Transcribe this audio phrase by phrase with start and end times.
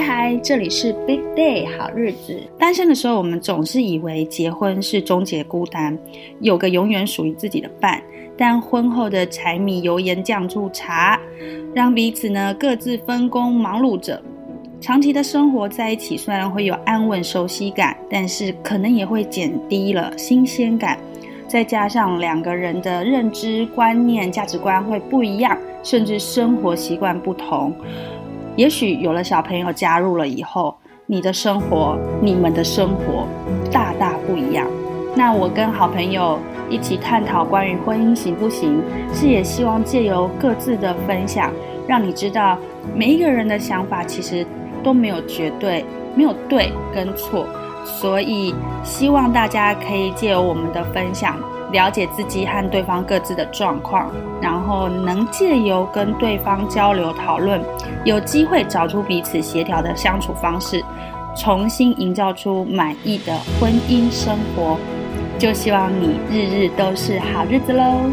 [0.00, 2.34] 嗨嗨，这里是 Big Day 好日子。
[2.58, 5.96] 单身的时候，我们总是以为结婚是终结孤单，
[6.40, 8.02] 有个永远属于自己的伴。
[8.34, 11.20] 但婚后的柴米油盐酱醋茶，
[11.74, 14.22] 让彼此呢各自分工忙碌着。
[14.80, 20.98] 长期的生活在一起，虽然会有安稳熟悉感，但是可能也会减低了新鲜感。
[21.46, 27.74] 再加上两个人的认知观念、价值观会不一样，甚至生活习惯不同。
[28.60, 33.26] 也许有了小朋友加入了以后，你的生活、你们的生活
[33.72, 34.66] 大大不一样。
[35.16, 38.82] 那我跟好朋友一起探讨关于婚姻行不行，
[39.14, 41.50] 是也希望借由各自的分享，
[41.88, 42.58] 让你知道
[42.94, 44.46] 每一个人的想法其实
[44.82, 45.82] 都没有绝对，
[46.14, 47.46] 没有对跟错。
[47.82, 48.54] 所以
[48.84, 51.34] 希望大家可以借由我们的分享。
[51.72, 57.60] 了解自己和对方各自的状况，然后能借由跟对方交流讨论，
[58.04, 60.82] 有机会找出彼此协调的相处方式，
[61.36, 64.78] 重新营造出满意的婚姻生活。
[65.38, 68.10] 就希望你日日都是好日子喽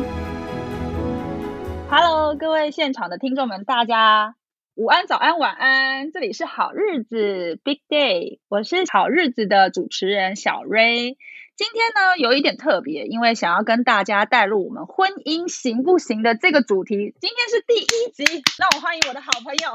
[1.89, 4.35] ！Hello，各位现场的听众们，大家
[4.75, 11.17] 午安、早安、晚安，这里是好日子 Big Day，我是好日子的主持人小瑞。
[11.57, 17.15] 今天呢，有一点特别，因为想要跟大家带入我们婚姻行不行的这个主题。
[17.19, 19.71] 今天是第一集，让我欢迎我的好朋友。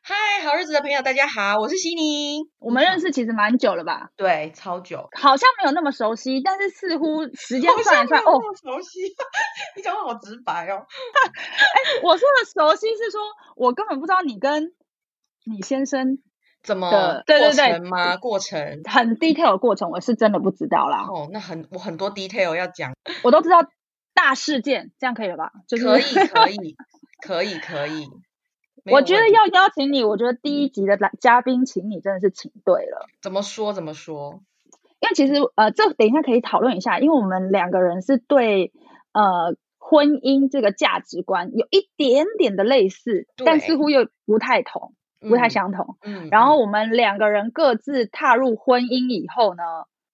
[0.00, 2.40] 嗨，好日子的朋友，大家好，我是悉尼。
[2.58, 4.12] 我们认识其实蛮久了吧？
[4.16, 9.00] 对，超久，好像没有那么熟悉，但是似乎时间算一算，哦，熟悉。
[9.76, 10.86] 你讲话好直白哦。
[11.28, 13.20] 哎，我说的熟悉是说，
[13.56, 14.72] 我根本不知道你跟
[15.44, 16.16] 你先生。
[16.64, 18.16] 怎么过程吗？
[18.16, 21.06] 过程很 detail 的过程，我是真的不知道啦。
[21.08, 23.58] 哦，那很我很多 detail 要讲，我都知道
[24.14, 25.52] 大事件，这样可以了吧？
[25.68, 26.76] 就是可以可以
[27.20, 28.08] 可以可以。
[28.90, 33.06] 我觉得要邀请你，我觉得第一集的来嘉宾，请你真的是请对了。
[33.22, 34.42] 怎么说怎么说？
[35.00, 38.72] 因为其实呃，这等一下可以讨论一下，因为我们两个人是对
[39.12, 44.94] 呃婚姻这个价值观有一点点的类似，但似乎又不太同。
[45.28, 49.62] 不太相同，嗯，然后我们两个人各自踏入婚姻以后呢，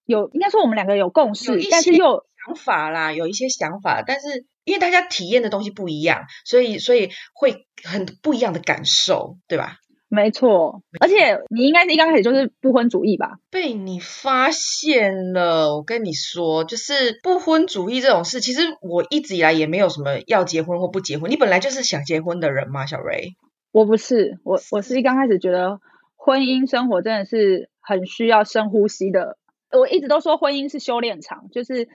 [0.05, 9.77] 有应该说我们两个有共识，但是又想法啦，有一些想法，但是因为大家体验的东西不一样，所以所以会很不一样的感受，对吧？
[10.13, 13.37] 没错，而且你应该是一刚开始就是不婚主义吧？
[13.49, 23.35] 被你发现了，我跟你说，就是不婚主义这种事，其实我一直以来也没有什么要结婚或不结婚，你本来就是想结婚的人嘛，小瑞。
[23.71, 25.79] 我不是我，我是一刚开始觉得
[26.15, 29.37] 婚姻生活真的是很需要深呼吸的。
[29.71, 31.87] 我一直都说婚姻是修炼场，就是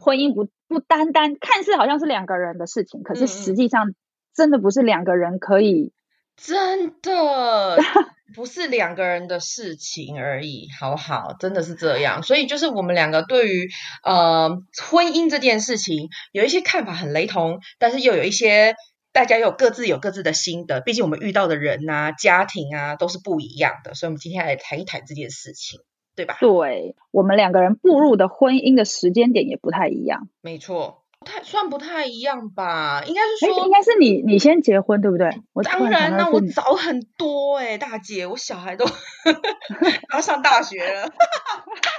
[0.00, 3.94] 婚姻不不单单看似好像是两个人的事情，可是实际上
[4.34, 5.92] 真的不是两个人可以，
[6.36, 7.78] 真的
[8.34, 11.36] 不是两个人的事情而已，好不好？
[11.38, 12.24] 真的是这样。
[12.24, 13.68] 所以就是我们两个对于
[14.02, 14.50] 呃
[14.90, 18.74] 婚姻这件事情有一些看法很雷同，但是又有一些。
[19.12, 25.80] 大家有各自有各自的心得，毕竟我们遇到的人啊、家庭啊都是不一样的，所以我们今天来谈一谈这件事情，
[26.16, 26.38] 对吧？
[26.40, 30.28] 对，我们两个人步入的婚姻的时间点也不太一样。
[30.40, 30.98] 没错。
[31.24, 33.04] 太算不太一样吧？
[33.06, 35.30] 应该是说，应该是你你先结婚对不对？
[35.52, 38.84] 我当然，那我早很多哎，大姐，我小孩都
[40.12, 41.04] 要上大学了，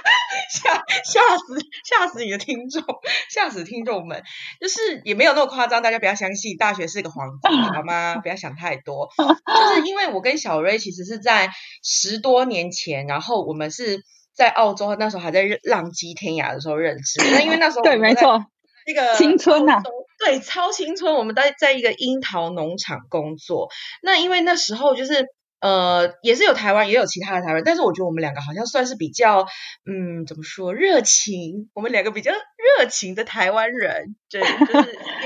[0.50, 2.82] 吓吓死吓死你的听众，
[3.30, 4.22] 吓死听众们，
[4.60, 8.16] 就是也没有那么夸张，大家不要相信大学是个皇帝好吗？
[8.16, 11.50] 不要想太多，就是因为我跟小瑞其实是在
[11.82, 14.02] 十多年前，然后我们是
[14.34, 18.44] 在澳洲那时候还在浪迹天涯的时候认识，那因为那时候对，没错。
[18.86, 19.80] 那个青春呐，
[20.18, 21.14] 对，超青春。
[21.14, 23.70] 我们在在一个樱桃农场工作，
[24.02, 25.26] 那因为那时候就是
[25.64, 29.46] 呃，也是有台湾，也有其他的台湾，但是我觉得我们两个好像算是比较，
[29.86, 31.70] 嗯，怎么说，热情。
[31.72, 34.42] 我们两个比较热情的台湾人，对，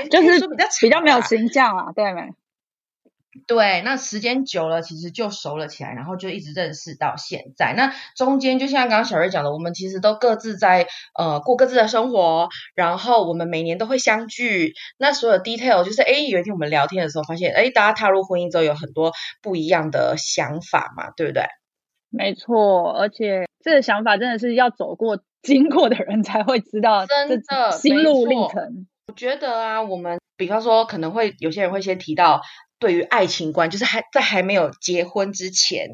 [0.09, 2.21] 就是 就是比较比较没有形象啊，对没？
[3.47, 7.73] 对，那时间久了，其实就熟了起来，然后就一直认识到现在。
[7.75, 10.87] 那中间就像刚刚小瑞讲的，我们其实都各自在
[11.17, 14.73] 呃过各自的生活，然后我们每年都会相聚。
[14.97, 21.43] 那所有 detail 就是，哎，有一天我们聊天的时候发现，哎，大家踏入婚姻之后有很多不一样的想法嘛，对不对？
[22.09, 28.87] 没错，而且这个想法真的是要走过、经过的人才会知道，真的心路历程。
[29.07, 32.41] 我觉得啊，我们比方说可能会有些人会先提到。
[32.79, 35.89] 对于爱情观，就是还在还没有结婚之前，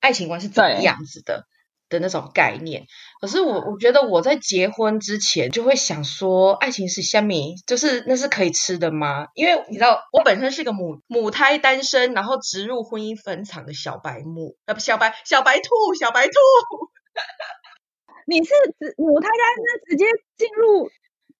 [0.00, 1.46] 爱情观是怎么样子的？
[1.90, 2.84] 的那种概念。
[3.18, 9.28] 可是我我觉得我在结婚之前就会想说，爱情是虾米，就是那是可以吃的吗？
[9.34, 16.32] 因为你知道，我本身是个母母胎单身，然后植入婚姻坟场的小白木，呃不小白小白兔小白兔。
[18.26, 18.52] 你是
[18.98, 20.04] 母胎单身直接
[20.36, 20.90] 进入？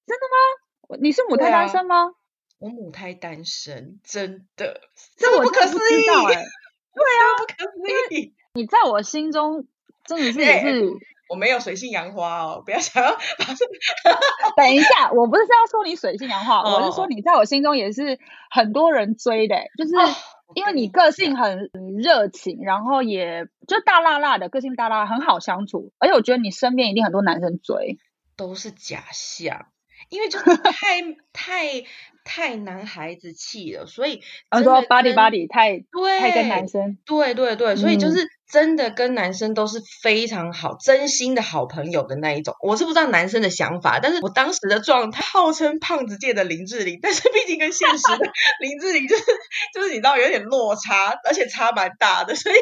[0.06, 0.96] 真的吗？
[1.02, 2.12] 你是母胎单身吗？
[2.58, 4.80] 我母胎单身，真的，
[5.16, 6.06] 这我不可思议。
[6.06, 8.34] 对啊，不可思议。
[8.54, 9.66] 你在我心中
[10.04, 10.90] 真的是也是，
[11.28, 13.10] 我没有水性杨花哦，不要想要。
[14.56, 18.18] 等一下，我不是要说你水性杨花， 我是说你在我心中也是
[18.50, 19.92] 很多人追的，就是
[20.54, 21.70] 因为你个性很
[22.02, 27.98] 热情，然后也就大辣辣的个性，大辣很好相处，而且我觉得你身边一定很多男生追，
[28.36, 29.66] 都是假象。
[30.10, 31.02] 因为就是太
[31.34, 31.84] 太
[32.28, 38.37] 太男孩子气了，所以他说 body body 太对太跟男生对对对，所以就是。
[38.50, 42.54] 真的跟男生都是非常好、真心的好朋友的那一种。
[42.62, 48.26] 我是不知道男生的想法，但是我当时的状态号称胖子界的林志玲，但是毕竟跟现实的
[48.60, 49.24] 林志玲就是
[49.74, 52.56] 就是你知道有点落差， 而且差蛮大的，所以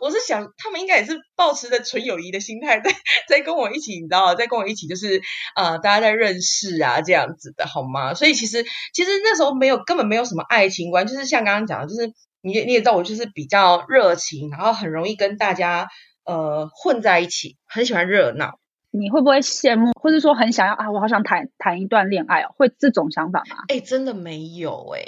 [0.00, 2.90] 我是想他们应该也是保持着纯友谊的心态在
[3.28, 5.20] 在跟我一起，你知道，在跟我一起就是
[5.54, 8.14] 呃大家在认识啊这样子的好吗？
[8.14, 8.64] 所以其实
[8.94, 12.14] 其实那时候没有根本没有什么爱情观，就是像刚刚讲的，就是。
[12.42, 15.88] 你你也知道我就是比较热情，然后很容易跟大家
[16.24, 18.58] 呃混在一起，很喜欢热闹。
[18.92, 20.90] 你会不会羡慕，或者说很想要啊？
[20.90, 23.56] 我好想谈谈一段恋爱哦，会这种想法吗？
[23.68, 25.04] 哎，真的没有哎，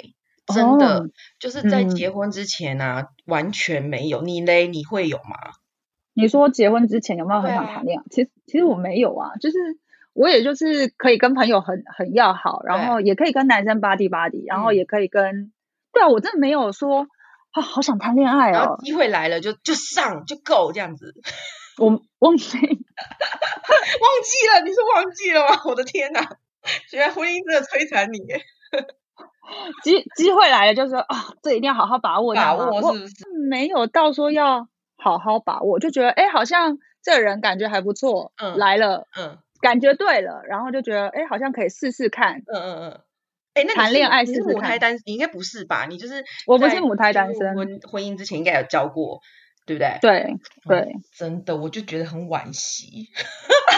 [0.53, 4.21] 真的就是在结婚之前呢，完全没有。
[4.21, 5.35] 你嘞，你会有吗？
[6.13, 8.03] 你说结婚之前有没有很想谈恋爱？
[8.09, 9.57] 其实其实我没有啊，就是
[10.13, 15.51] 我也就是可以跟朋友很很要好，然后也可以跟男生 body body，然后也可以跟
[15.91, 17.07] 对啊，我真的没有说。
[17.53, 18.53] 啊，好想谈恋爱哦！
[18.53, 21.13] 然后机会来了就就上就够这样子。
[21.77, 21.87] 我
[22.19, 25.61] 忘记 忘记了，你是忘记了吗？
[25.65, 26.37] 我的天哪！
[26.91, 28.19] 原来婚姻真的摧残你。
[29.83, 32.33] 机机会来了，就是说啊，这一定要好好把握。
[32.35, 33.13] 把握是不是？
[33.49, 34.67] 没有到说要
[34.97, 42.99] 好好把握，就觉得哎，好像这人感觉还不错，嗯，来了，嗯，感觉对了，然后就觉得哎，好像可以试试看，嗯嗯嗯。
[43.53, 45.85] 哎，那谈恋爱是母胎单，你应该不是吧？
[45.89, 49.21] 你就是我不是母胎单身，婚婚姻之前应该有交过，
[49.65, 49.97] 对不对？
[50.01, 50.35] 对
[50.67, 53.09] 对，真的，我就觉得很惋惜，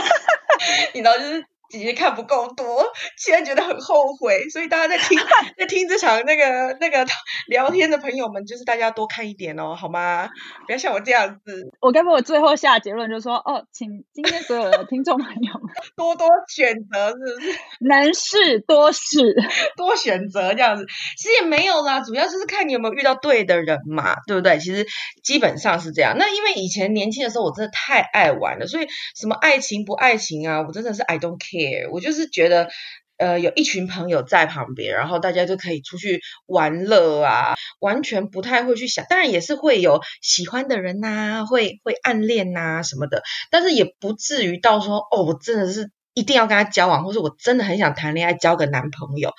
[0.93, 1.45] 你知道，就是。
[1.69, 2.85] 姐姐看不够多，
[3.17, 5.17] 现在觉得很后悔，所以大家在听
[5.57, 7.05] 在听这场那个那个
[7.47, 10.29] 聊天的朋友们，就是大家多看一点哦，好吗？
[10.65, 11.71] 不要像我这样子。
[11.81, 17.59] 我该不会最后下结论就是说，哦，请今天所有的听众朋友们多多选择，是不是？
[17.79, 19.35] 能试多试，
[19.75, 20.85] 多选择这样子。
[21.17, 24.59] 其实也没有啦，主要就是看你有没有遇到对的人嘛，对不对？
[24.59, 24.85] 其实
[25.23, 26.15] 基本上是这样。
[26.17, 31.54] 那因为以前年轻的时候，我真的太爱玩了，所以什么爱情不爱情啊，我真的是 I don't care。
[31.91, 32.69] 我就是觉得，
[33.17, 39.05] 呃，有一群朋友在旁边，然后大家就可以出去玩乐啊，完全不太会去想。
[39.09, 49.33] 当然也是会有喜欢的人呐，会会暗恋呐什么的，但是也不至于到说，哦，我真的是一定要跟他交往，或者我真的很想谈恋爱，交个男朋友，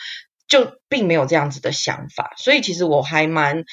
[0.49, 2.33] 就并没有这样子的想法。
[2.39, 3.65] 所以其实我还蛮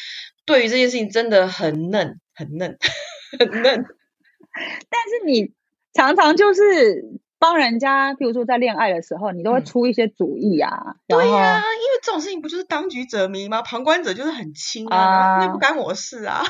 [0.46, 2.78] 对于这件事情真的很嫩，很嫩，
[3.40, 3.86] 很嫩。
[4.90, 5.54] 但是你
[5.94, 7.20] 常常就是。
[7.44, 10.96] 帮人家，譬如说在恋爱的时候，你都会出一些主意啊。
[11.10, 13.62] 对呀，因为这种事情不就是当局者迷吗？
[13.62, 16.42] 旁观者就是很轻啊，那不干我事啊。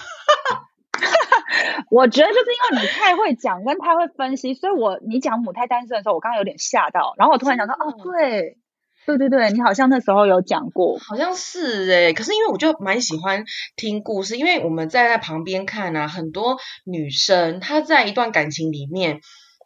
[1.89, 8.59] 我觉得就是因为你太会讲，跟太会分析，所以我你讲母胎单身的时候，我刚刚有点吓到，然后我突然想到，哦，对，
[9.07, 12.13] 对对对，你好像那时候有讲过，好像是哎。
[12.13, 13.45] 可是因为我就蛮喜欢
[13.75, 19.19] 听故事，因为我们站在旁边看啊，很多女生她在一段感情里面。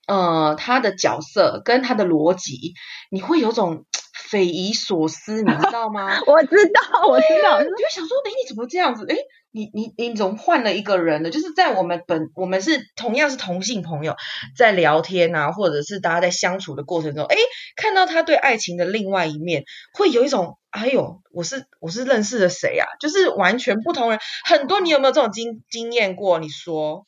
[0.07, 2.73] 呃，他的角色跟他的逻辑，
[3.11, 6.19] 你会有种匪夷所思，你知 道吗？
[6.25, 9.05] 我知道，我知道，你就想说，哎，你怎么这样子？
[9.09, 9.15] 哎，
[9.51, 11.29] 你你你怎么换了一个人呢？
[11.29, 14.15] 就是在我们本我们是同样是同性朋友，
[14.57, 17.35] 在聊天啊，或者是大家在相处的过程中，哎，
[17.75, 22.87] 看到他对爱情的另外一面，会有一种，哎呦，我是我是认识了谁啊？
[23.01, 24.19] 就是完全不同人。
[24.45, 26.39] 很多，你有没有这种经经验过？
[26.39, 27.05] 你说。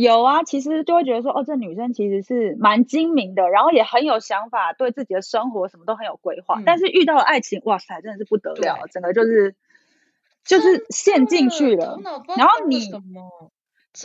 [0.00, 6.62] 有啊，其实就会觉得说，哦，这女生其实是蛮精明的，然后也很有想法，对自己的生活什么都很有规划。
[6.64, 9.56] 但是遇到了爱情，哇塞，真的是不得了，整个就是
[10.44, 11.98] 就是陷进去了。
[12.36, 12.78] 然后你，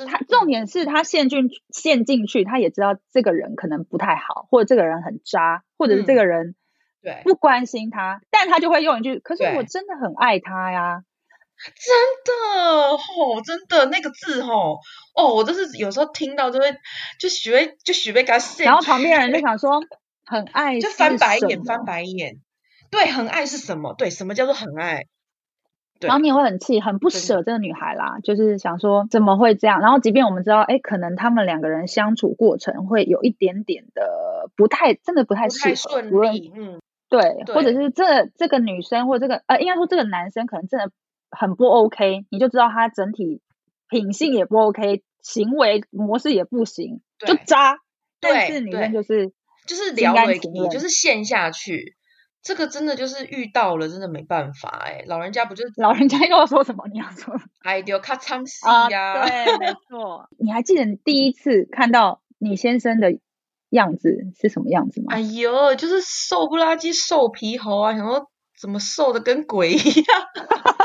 [0.08, 6.56] 他重点是他陷进陷进去，他也知道这个人可能不太好，或者这个人很渣，或者是这个人
[7.04, 11.04] 对不关心他，但他就会用一句：“可是我真的很爱他呀。”
[11.66, 14.78] 真的哦，真的那个字哦，
[15.16, 16.76] 哦，我就是有时候听到就会
[17.20, 19.82] 就许巍就学被他然后旁边人就想说
[20.26, 22.42] 很爱，就翻白眼翻白眼。
[22.92, 23.94] 对，很爱是什么？
[23.98, 25.06] 对，什么叫做很爱？
[26.02, 29.80] 然后你也会很气，很不舍这个女孩啦，就是想说怎么会这样？
[29.80, 40.92] 然后即便我们知道，哎，可能他们两个人相处过程会有一点点的不太，真的不太适合，顺利，嗯，对，或者是这这个女生或这个呃，应该说这个男生可能真的
[41.38, 43.42] 很不 OK，你就知道他整体
[43.90, 47.78] 品性也不 OK，行为模式也不行，就渣。
[48.20, 49.34] 但是女生就是
[49.68, 51.96] 就是聊为你，就是陷下去。
[52.42, 55.04] 这个真的就是遇到了，真的没办法哎。
[55.08, 56.86] 老人家不就是老人家又要说什么？
[56.92, 59.26] 你要说哎，丢卡唱戏呀？
[59.26, 60.28] 对，没 错。
[60.38, 63.18] 你还记得你第一次看到你先生的
[63.70, 64.10] 样子
[64.42, 65.14] 是什么样子吗？
[65.16, 67.96] 哎呦，就是瘦不拉几、瘦皮猴啊！
[67.96, 70.22] 想说怎么瘦的跟鬼一样？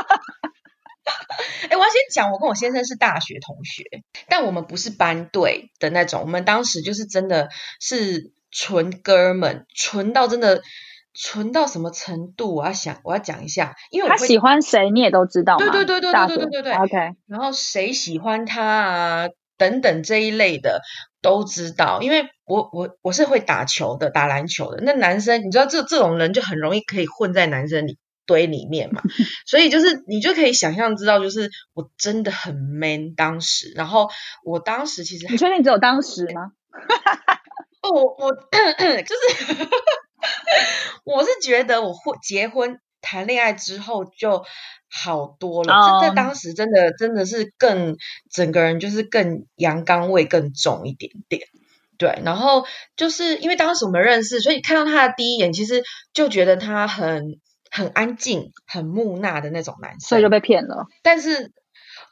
[1.69, 3.83] 哎，我要先讲，我跟我先生是大学同学，
[4.27, 6.21] 但我们不是班队的那种。
[6.21, 10.61] 我们当时就是真的是纯哥们，纯到真的。
[11.21, 12.55] 纯到什么程度？
[12.55, 16.73] 我要想，我要讲一下，因为他喜欢谁，你也都知道对对对对对对对对对。
[16.73, 19.27] OK，然后谁喜欢他啊？
[19.57, 20.81] 等等这一类的
[21.21, 24.81] 都知道，因为我我我是会打球的，打篮球的。
[24.83, 27.97] 那男生，你知道这这种人就很容易可以混在男生里
[28.29, 29.01] 堆里面嘛，
[29.47, 33.73] 所以就是你就可以想象知道，就是我真的很 man 当时。
[33.75, 34.07] 然后
[34.45, 36.51] 我当时其实你确定只有当时吗？
[37.81, 39.67] 哦，我我就是。
[41.05, 44.43] 我是觉得我会结婚谈恋爱之后就
[44.91, 47.95] 好多了，这在当时真的真的是更
[48.29, 51.41] 整个人就是更阳刚味更重一点点，
[51.97, 52.21] 对。
[52.25, 52.65] 然后
[52.97, 55.83] 就是因为当时我们认识，所以看到他的第一眼，其实
[56.13, 60.87] 就觉得他很很安静、很木讷的那种男生，所以就被骗了。
[61.03, 61.51] 但是。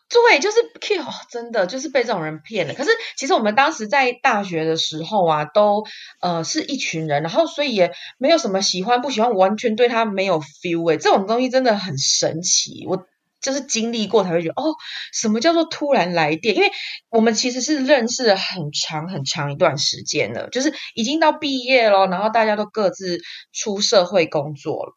[0.09, 2.73] 对，就是 Q，真的就是被这种人骗了。
[2.73, 5.83] 可是其实我们当时在大学的时候啊，都
[6.21, 12.85] 呃是一群人，然后所以也没有什么喜欢不喜欢，完全对他没有 feel 哎，这种东西真的很神奇。
[12.87, 13.05] 我
[13.41, 14.75] 就是经历过才会觉得，哦，
[15.11, 16.55] 什么叫做突然来电？
[16.55, 16.71] 因为
[17.09, 23.19] 我们其实是认识了很长很长一段时间了，就是已经到毕业了，然后大家都各自
[23.51, 24.93] 出社会工作了。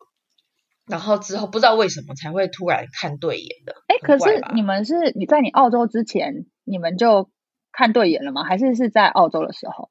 [0.91, 7.31] 然后之后不知道为什么才会突然看对眼的，哎，可是你们是你在你澳洲之前，你们就
[7.73, 8.45] 看对眼了吗？
[8.45, 9.89] 还是是在澳洲的时候？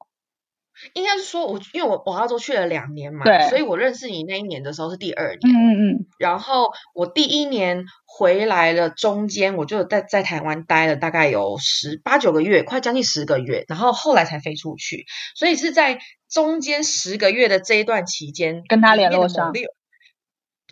[0.94, 6.06] 应该是说，我因为我我澳洲去了两年嘛，对，所以我认识你那一年的时候是第二年，嗯嗯嗯。
[6.18, 15.04] 然后我第一年回来了，中间我就在在台湾待了大概有十八九个月，快将近十个月，然后后来才飞出去，
[15.34, 15.98] 所以是在
[16.30, 19.52] 中间十个月的这一段期间跟他联络上。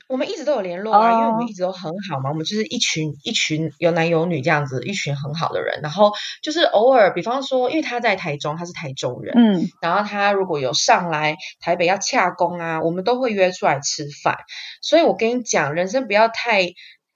[0.09, 2.31] 我们一直都有联络啊，因为我们一直都很好嘛。
[2.31, 5.81] 我们就是一群一群有男有女这样子，一群很好的人。
[5.83, 6.13] 然后
[6.43, 14.39] 就是偶尔，比方说，因为他在台中，他是台中人，嗯，然后他如果有上来台北要洽工啊，我们都会约出来吃饭。
[14.81, 16.69] 所以我跟你讲，人生不要太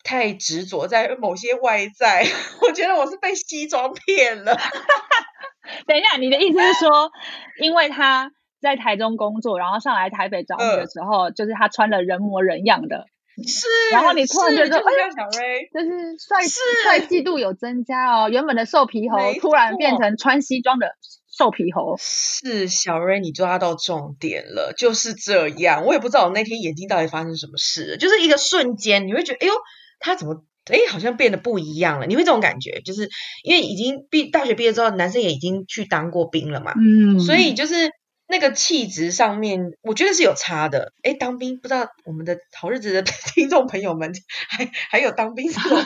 [0.05, 2.27] 太执着在某些外在。
[2.61, 4.55] 我觉得我是被西装骗了。
[5.89, 7.11] 等一下，你的意思是说，
[7.59, 8.31] 因为他？
[8.63, 13.07] 在台中工作，然后上来台北找你的时候，就是他穿的人模人样的，
[13.47, 13.67] 是。
[13.91, 14.83] 然后你突然觉得，哎，
[15.15, 18.29] 小瑞，就是帅是，帅气度有增加哦。
[18.31, 20.93] 原本的瘦皮猴，突然变成穿西装的
[21.37, 21.97] 瘦皮猴。
[21.99, 25.85] 是小瑞，你抓到重点了，就是这样。
[25.85, 29.53] 我也不知道我那天眼睛到底发生什么事，就是一个瞬间，你会觉得，哎呦，
[29.99, 32.07] 他怎么，哎，好像变得不一样了。
[32.07, 33.09] 你会这种感觉，就是
[33.43, 37.91] 因为已经毕大学毕业之后，男生也已经去当过兵了嘛，嗯，所以就是。
[38.33, 40.95] 那个气质上面，我觉得是有差的。
[41.03, 43.03] 哎，当兵不知道我们的好日子的
[43.35, 44.11] 听众朋友们
[44.49, 45.79] 还还有当兵这种，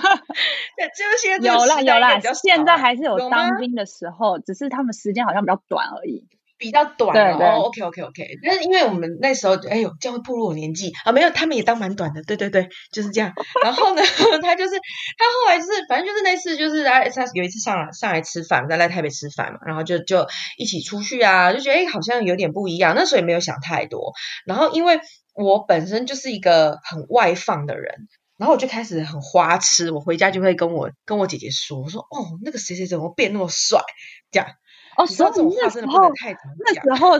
[0.96, 6.24] 这些有啦有啦，现在还是有当兵的时候，只是他们时间好像比较短而已。
[6.58, 13.32] 比较短哦，OK OK OK，但是因为我们那时候，哎呦，这样会暴露我年纪啊，没有，他们也当蛮短的，对对对，就是这样。
[13.62, 14.02] 然后呢，
[14.42, 24.12] 他就是他后来就是，反正就是那次就是来他有一次上来上来吃饭，在来台北吃饭嘛，然后就就一起出去啊，就觉得哎好像有点不一样，那时候也没有想太多。
[24.46, 25.00] 然后因为
[25.34, 28.08] 我本身就是一个很外放的人，
[28.38, 33.82] 然后我就开始很花痴，我回家就会跟我跟我姐姐说，我说哦那个谁谁怎么变那么帅
[34.30, 34.48] 这样。
[34.96, 36.10] 哦，所以那时候
[36.58, 37.18] 那时候，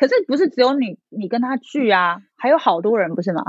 [0.00, 3.42] 可是不是只有你你跟他聚啊，还有好多人不是吗？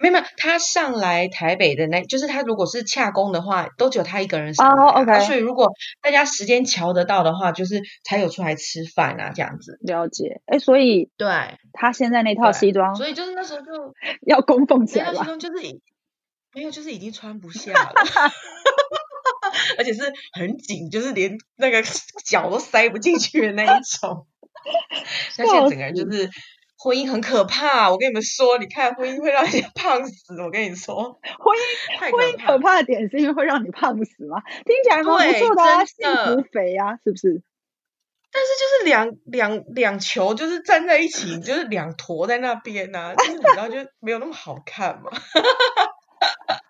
[0.00, 4.68] 没有没有，他上来台北的那，就是他如果是洽工的话，都只有他一个人上。
[4.68, 5.20] 哦，OK。
[5.20, 5.70] 所以如果
[6.02, 9.78] 大家时间瞧得到的话，就是才有出来吃饭啊这样子。
[9.82, 11.28] 了解，哎，所以对
[11.72, 13.94] 他现在那套西装，所以就是那时候就
[14.26, 15.18] 要供奉起来了。
[15.18, 15.62] 西装就是
[16.52, 17.92] 没有，就是已经穿不下了，
[19.78, 21.82] 而且是很紧，就是连那个
[22.24, 24.26] 脚都塞不进去的那一种。
[25.38, 26.30] 那现在整个人就是
[26.78, 30.40] 婚姻很可怕，我跟你们说，你看婚姻会让人家胖死。
[30.40, 34.42] 我跟你说， 婚姻婚姻可怕的点是因为会让你胖死吗？
[34.64, 36.06] 听起来蛮不错的啊，幸
[36.36, 37.42] 福肥啊，是不是？
[38.34, 45.10] 但是就是两两两球就是站在一起，就是两坨在那边呢，就是你知道就没有那么好看嘛。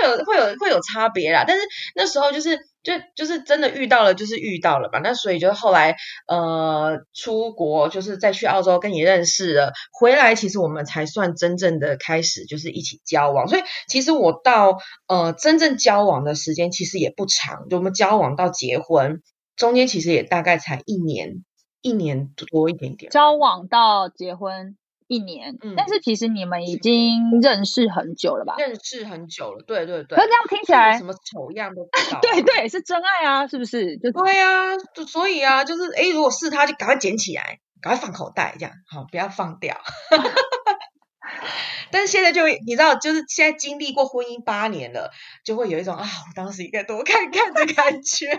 [0.00, 1.62] 会有会有会有差别啦，但是
[1.94, 5.00] 那时候就是就就是真的遇到了，就是遇到了吧。
[5.02, 13.48] 那所以就后来呃出国，就是再去澳洲跟你认识了，回来其实我们才算真正的开始就是一起交往。
[13.48, 19.22] 所以其实我到呃真正交往的时间其实也不长，就我们交往到结婚
[19.56, 21.44] 中间其实也大概才一年
[21.82, 23.10] 一年多一点点。
[23.10, 24.76] 交往到结婚。
[25.10, 28.54] 一年，但是其实你们已经认识很久了吧？
[28.58, 30.16] 认识很久了，对对对。
[30.16, 31.88] 可这样听起来，什么丑样都
[32.22, 33.98] 对对，是真爱啊，是不是？
[33.98, 39.76] 就对啊，就所以啊，就是哎，如果是他，就赶快捡起来，赶快放口袋，这样好，不要放掉。
[41.90, 45.10] 但是现在就你知道，就是现在经历过婚姻八年了，
[45.44, 48.38] 就会有一种啊，我当时应该多看看的感觉。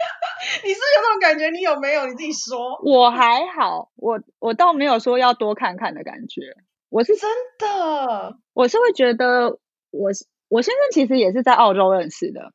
[0.64, 1.50] 你是有那种感觉？
[1.50, 2.06] 你有没有？
[2.06, 2.80] 你自己说。
[2.82, 6.56] 我还好，我我倒没有说要多看看的感觉。
[6.88, 9.58] 我是真的，我是会觉得，
[9.90, 10.10] 我
[10.48, 12.52] 我先生其实也是在澳洲认识的。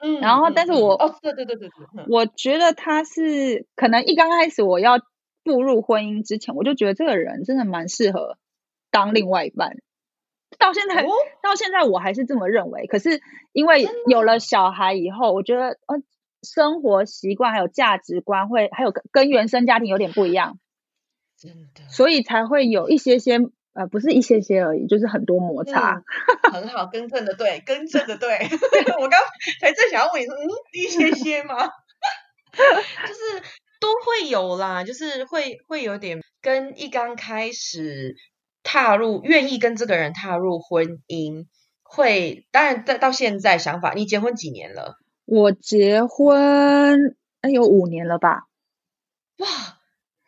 [0.00, 4.98] 嗯，然后但是我哦，对对对对对，我觉得他是可能一刚开始我要
[5.42, 8.36] 步入婚姻之前，我就觉得这个人真的蛮适合
[8.90, 9.76] 当另外一半。
[10.58, 11.02] 到现在
[11.42, 12.86] 到现在我还是这么认为。
[12.86, 13.20] 可是
[13.52, 16.02] 因为有了小孩以后，我觉得呃。
[16.46, 20.58] 生活习惯还有价值观会还有跟原生家庭有点不一样，
[21.38, 23.38] 真的，所以才会有一些些
[23.74, 26.02] 呃，不是一些些而已，就是很多摩擦。
[26.50, 28.38] 很好，更正的对，更正的对。
[28.98, 29.20] 我刚
[29.60, 31.56] 才正想要问你说，嗯，一些些吗？
[32.56, 33.42] 就是
[33.78, 38.14] 都会有啦，就是会会有点跟一刚开始
[38.62, 41.44] 踏入，愿意跟这个人踏入婚姻，
[41.82, 44.96] 会当然到到现在想法，你结婚几年了？
[45.26, 48.46] 我结婚哎有五年了吧？
[49.38, 49.46] 哇，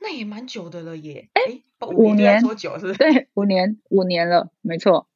[0.00, 1.30] 那也蛮久的了耶！
[1.32, 2.78] 哎，五年多久？
[2.78, 2.98] 是不是？
[2.98, 5.08] 对，五年，五年了，没错。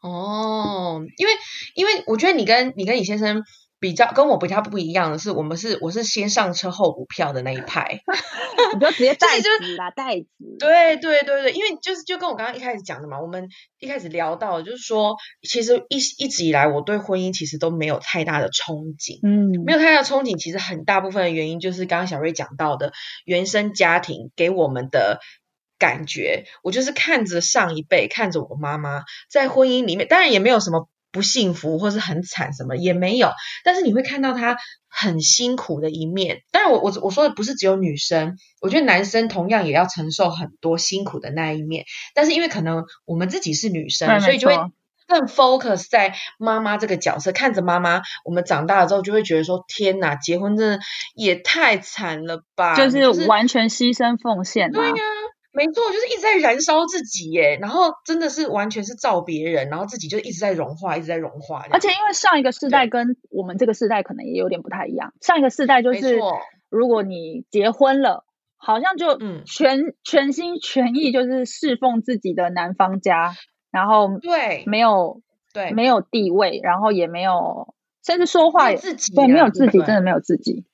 [0.00, 1.32] 哦，因为
[1.74, 3.42] 因为我觉得你跟你跟你先生。
[3.84, 8.00] 比较跟我比较不一样的是，我们是我是先上车后补票的那一派，
[8.72, 10.26] 你就直接带子啦，袋子。
[10.58, 13.46] 对对对对，因为就是就跟我刚刚一开始讲的嘛，我们
[13.78, 15.16] 一开始聊到就是说，
[15.46, 22.94] 其实一一直以来我对婚姻其实都没有太大的憧憬，嗯，没有太大的憧憬，其实很大部分的原因就是刚刚小瑞讲到的
[23.26, 25.20] 原生家庭给我们的
[25.78, 30.88] 感觉，我就是看着上一辈，看着我妈妈在婚姻里面，当然也没有什么。
[31.14, 33.30] 不幸福或是很惨，什么也没有。
[33.62, 34.56] 但是你会看到他
[34.88, 36.42] 很辛苦的一面。
[36.50, 41.84] 当然，我我我说的不是只有女生，我觉得男生同样也要承受很多辛苦的那一面。
[42.14, 44.56] 但是因为可能我们自己是女生，所以就会
[45.06, 50.80] 更 focus 在妈妈这个角色，看着妈妈，我们长大了之后就会觉得说：天哪，结婚真的
[51.14, 52.74] 也太惨了吧！
[52.74, 54.72] 就是完全牺牲奉献。
[54.72, 54.94] 对呀。
[55.54, 61.64] 没错，就是一直在燃烧自己耶，然后真的是完全是照别人，然后自己就一直在融化，一直在融化。
[61.70, 66.18] 而且因为上一个世代跟我们这个世代可能也有点不太一样，上一个世代就是
[66.68, 68.24] 如果你结婚了，
[68.56, 73.34] 好像就全全心全意就是侍奉自己的男方家，
[73.70, 74.64] 然后对。
[74.66, 75.70] 没有对。
[75.72, 80.64] 没有地位，然后也没有甚至说话也自己对没有自己，真的没有自己。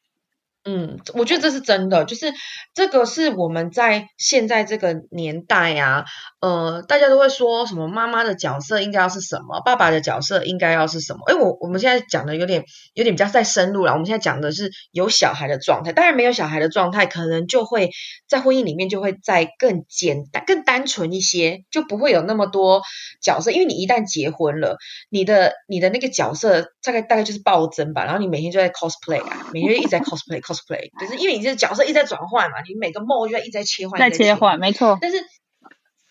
[0.63, 2.35] 嗯，我觉得这是真的，就是
[2.75, 6.05] 这个是我们在现在这个年代呀，
[6.41, 11.21] 呃，大家都会说什么妈妈的角色应该要是什么，爸爸的角色应该要是什么。
[11.29, 17.89] 哎，我我们现在讲的有点有点比较再深入了，我们现在讲的是有小孩的状态，当然没有小孩的状态，可能就会
[18.29, 22.83] 在婚姻里面就会再更简单、更单纯一些，就不会有那么多
[23.23, 24.77] 角色，因为你一旦结婚了，
[25.09, 30.50] 你的你的那个角色大概大概就是暴增吧，然后你每天就在 cosplay 啊，每天一直在 cosplay。
[30.51, 34.99] cosplay，就是因为你这个角色一直在转换嘛，你每个 mode 就在一直在切换，在切换，没错。
[35.01, 35.19] 但是，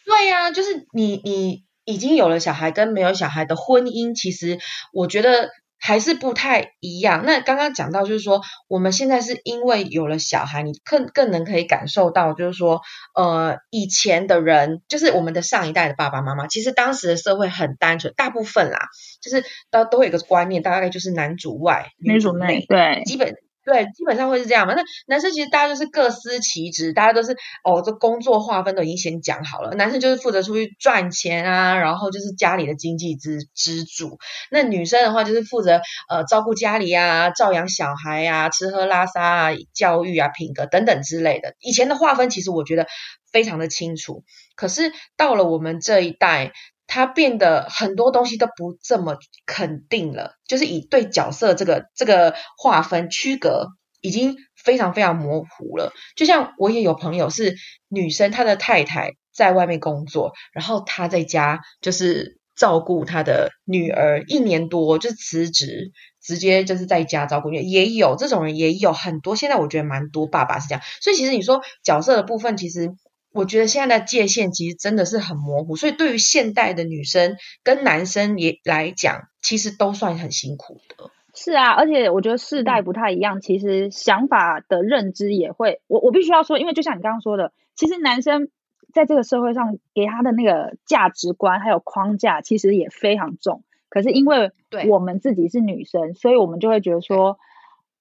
[0.06, 4.60] 对呀，就是你你已经有了小孩跟没有小孩的婚姻，其实
[4.94, 7.24] 我觉得还是不太一样。
[7.26, 12.82] 那刚刚讲到就是说，我们现在是因为有了小孩，你更更能可以感受到，就是说，
[13.16, 18.88] 呃，以前的人，就是我们的上一代的爸爸妈妈，其实当时的社会很单纯，大部分啦，
[19.22, 23.36] 就是都都有一个观念，大概就是男主外女主内，对，基本。
[23.70, 24.74] 对，基本上会是这样嘛。
[24.74, 29.76] 那男生其实大家都是各司其职，大家都是哦，这工作划分都已经先讲好了。
[29.76, 34.18] 男生就是负责出去赚钱啊，然后就是家里的经济支支柱。
[34.50, 41.54] 那女生的话就是负责呃照顾家里啊，照养小孩啊，吃喝拉撒啊，教育啊，品格等等之类的。
[41.60, 42.88] 以前的划分其实我觉得
[43.32, 44.24] 非常的清楚，
[44.56, 46.54] 可是到了我们这一代。
[46.92, 53.68] 他变得很多东西都不这么肯定了，就是以对角色这个这个划分区隔
[54.02, 55.94] 已经非常非常模糊了。
[56.16, 57.56] 就像我也有朋友是
[57.90, 69.36] 女生，她的太太在外面工作，然后她在家就是照顾她的女儿一年多，就辞职直接就是在家照顾女儿，也有这种人也有很多。
[69.36, 72.90] 现在我觉得蛮多爸爸是这样，所以其实你说角色的部分，其实。
[73.32, 81.12] 我觉得现在的界限其实真的是很模糊，所以对于现代的女生跟男生也来讲，其实都算很辛苦的。
[81.36, 85.80] 是啊，而且我觉得世代不太一样，其实想法的认知也会。
[85.86, 88.50] 我我必须要说，因为就像你刚刚说的，其实男生
[88.94, 93.64] 在这个社会上给他的那个价值观还有框架，其实也非常重。
[93.90, 94.52] 可是因为
[94.88, 97.38] 我们自己是女生，所以我们就会觉得说，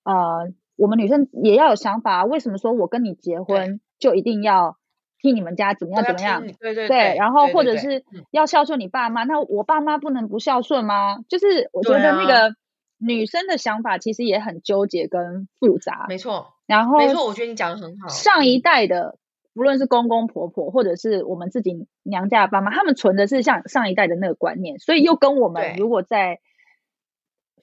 [0.05, 2.25] 呃，我们女生也要有想法。
[2.25, 4.79] 为什么说我跟你结婚就一定要？
[5.20, 6.46] 替你们家怎么样怎么样？
[6.61, 11.18] 对对对，然后或者是要孝顺你爸妈，那我爸妈不能不孝顺吗？
[11.28, 12.54] 就是我觉得那个
[12.98, 16.07] 女生的想法其实也很纠结跟复杂。
[16.09, 18.09] 没错，然后没错，我觉得你讲的很好。
[18.09, 19.18] 上一代的，
[19.54, 26.38] 不论是公公婆婆，或者是我们自己娘家的爸妈，他们存的是像上一代的那个观念，所以又跟我们如果在，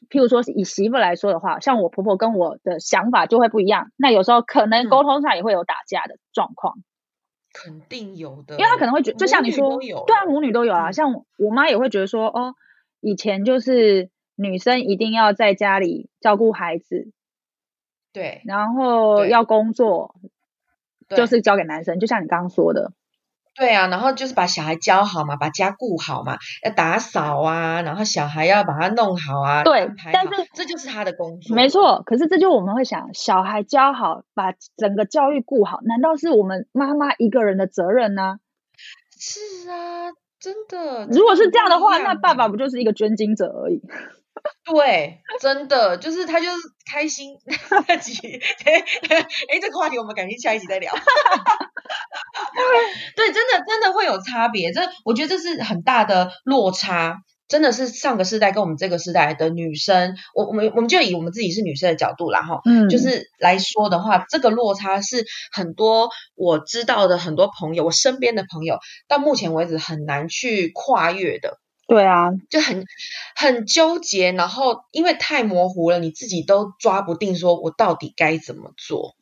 [0.09, 6.75] 譬如说以媳妇来说的话，像我婆婆跟我的想法就会不一样，那有时候可能沟通上也会有打架的状况。
[7.55, 10.91] 肯定有的，因为他可能会觉，就像你说，对啊，母女都有啊。
[10.91, 12.55] 像我妈也会觉得说，哦，
[12.99, 17.11] 以前就是女生一定要在家里照顾孩子，
[18.11, 20.15] 对，然后要工作，
[21.07, 21.97] 就是交给男生。
[21.99, 22.91] 就像你刚刚说的。
[23.55, 32.03] 对啊，然后就是把小孩教好嘛，把家顾好嘛，要打扫啊，然后小孩要把它弄好啊，对，但是这就是他的工作，没错。
[32.05, 38.39] 可是这就我们会想，小孩教好，把整个教育顾好，难道是我们妈妈一个人的责任呢？
[39.17, 41.07] 是啊，真的。
[41.09, 43.81] 如果是这样的话，那爸爸不就是一个捐精者而已？
[44.65, 46.57] 对，真的就是他就是
[46.91, 47.35] 开心
[47.87, 48.15] 那集，
[48.65, 50.93] 哎，这个话题我们改天下一集再聊。
[53.15, 68.77] 对，真的真的会有差别，这我觉得这是很大的落差，真的是上个世代跟我们这个时代的女生，我我们我们就以我们自己是女生的角度啦哈，嗯，就是来说的话，这个落差是很多我知道的很多朋友，我身边的朋友
[69.07, 71.59] 到目前为止很难去跨越的。
[71.87, 72.85] 对啊，就很
[73.35, 79.15] 很纠结，然后因为太模糊了，你自己都抓不定，说我到底该怎么做？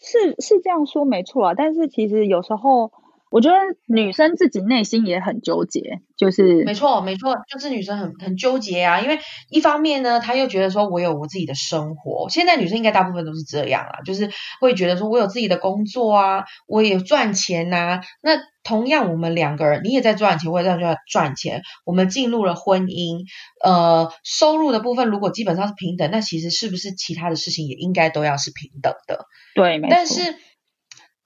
[0.00, 2.92] 是是这样说没错啊，但是其实有时候。
[3.30, 9.18] 我觉得女生自己内心也很纠结，就是没错没错，就是女生很很纠结啊，因为
[9.50, 18.00] 一方面呢，她又觉得说我有我自己的生活，现在女生应该大部分都是这样啊，就是会觉得说我有自己的工作啊，我也赚钱呐。
[18.22, 23.24] 那同样我们两个人，你也在赚钱，我也在赚赚钱，我们进入了婚姻，
[23.62, 29.26] 呃，收入的部分如果基本上是平等，那其实是不是其他的事情也应该都要是平等的？
[29.54, 29.90] 对，没错。
[29.90, 30.34] 但是。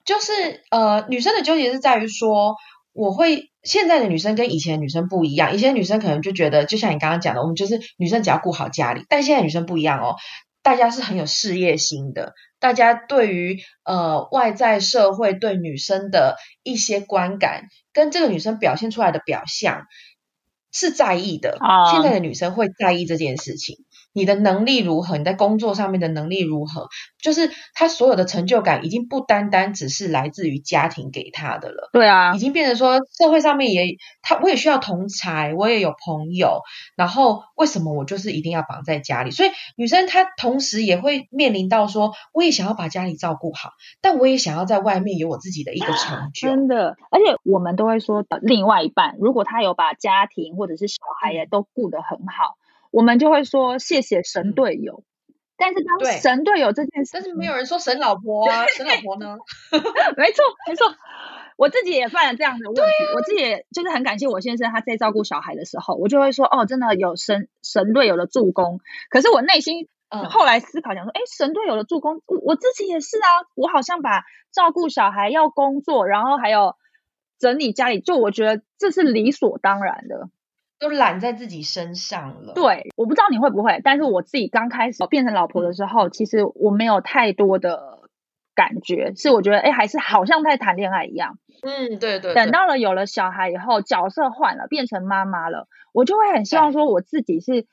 [0.05, 0.31] 就是
[0.69, 2.55] 呃，女生的纠结是在于说，
[2.91, 10.15] 我会现在的女生跟以前的女生不一样，以前女生可能就觉得，就像你刚刚讲的，我们就是女生只要顾好家里，但现在女生不一样哦，
[10.61, 17.63] 大家是很有事业心的，大家对于呃外在社会对女生的一些观感，
[17.93, 19.85] 跟这个女生表现出来的表象
[20.71, 21.57] 是在意的，
[21.91, 23.82] 现在的女生会在意这件事情。
[24.13, 25.17] 你的能力如何？
[25.17, 26.87] 你在工作上面的能力如何？
[27.21, 31.89] 就是他所有的成就感已经不单单只是来自于家庭给他的了。
[31.93, 36.61] 对啊，已经变成说社会上面也他我也需要同才，我也有朋友。
[36.95, 39.31] 然后为什么我就是一定要绑在家里？
[39.31, 43.71] 所以女生她同时也会面临到说，我也想要把家里照顾好，
[44.01, 46.47] 但我也想要在外面有我自己的一个成就。
[46.47, 52.57] 真的，而且我们都会说，另外一半如果他有把家庭或者是小孩也都顾得很好。
[52.93, 55.03] 我们就会说谢谢神队友，
[55.57, 59.37] 但是当神队友这件事，但是没有人说神老婆啊，神老婆呢？
[60.15, 60.93] 没错没错，
[61.57, 68.79] 我自己也犯了这样的问题，我自己也就是很感谢我先生他在照顾小孩的时候，我就会说哦，真的有神神队友的助攻。
[69.09, 69.87] 可是我内心
[70.29, 76.75] 后来思考，想说，哎，神队友的助攻，我我自己也是啊，我好像把照顾小孩要工作，然后还有
[77.39, 80.29] 整理家里，就我觉得这是理所当然的。
[80.83, 82.53] 都揽在自己身上了。
[82.53, 87.99] 对，我不知道你会不会，但是我自己刚开始变成老婆的时候，其实我没有太多的
[88.53, 91.39] 感觉，是我觉得哎，还是好像在谈恋爱一样。
[91.63, 92.33] 嗯，对对。
[92.35, 97.65] 等到了有了小孩以后，角色换了，变成妈妈了，我就会很希望说我自己是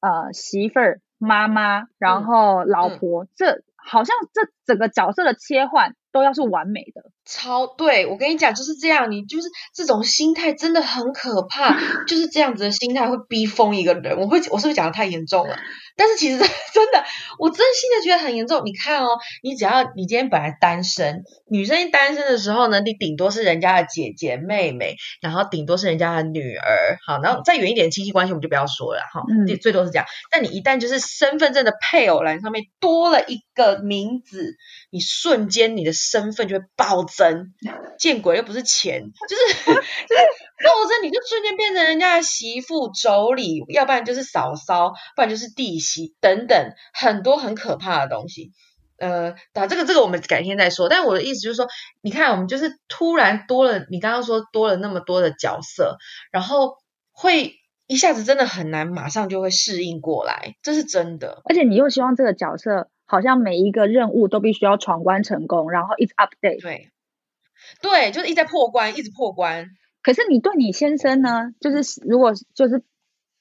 [0.00, 5.96] 呃媳妇儿、妈妈，然后老婆，这好像这整个角色的切换。
[6.12, 14.18] 都要是完美的，超对我跟你讲就是这样，你就是这种心态真的很可怕，就是这样子的心态会逼疯一个人。
[14.18, 15.56] 我会我是不是讲的太严重了？
[15.96, 17.04] 但是其实真的，
[17.38, 18.62] 我真心的觉得很严重。
[18.64, 30.06] 你看哦，你只要你今天本来单身，女生单身的时候呢，你顶多是人家的姐姐妹妹，然后顶多是人家的女儿，好，然后再远一点的亲戚关系我们就不要说了哈，嗯，最多是这样。
[30.30, 34.56] 但你一旦就是身份证的配偶栏上面多了一个名字，
[34.90, 35.92] 你瞬间你的。
[35.92, 37.19] 身份就会暴增，
[37.98, 40.22] 见鬼又不是钱，就是 就是
[40.58, 48.52] 肉身，你就瞬间变成人家的媳妇、妯娌，要不然就是嫂嫂，不然就是弟媳等等，很多很可怕的东西。
[48.98, 50.88] 呃，打这个这个我们改天再说。
[50.88, 51.66] 但我的意思就是说，
[52.00, 55.98] 你看我们就是突然多了，你刚刚说多了那么多的角色，
[56.30, 56.76] 然后
[57.12, 57.54] 会
[57.86, 61.42] 一下子真的很难，马上就会适应过来，这是真的。
[61.44, 62.88] 而且你又希望这个角色。
[63.10, 66.62] 好像每一个任务都必须要闯关成功，然后一直 update。
[66.62, 66.90] 对，
[67.82, 69.66] 对，就是一直在破关，一直破关。
[70.02, 71.50] 可是你对你先生呢？
[71.60, 72.82] 就是如果就是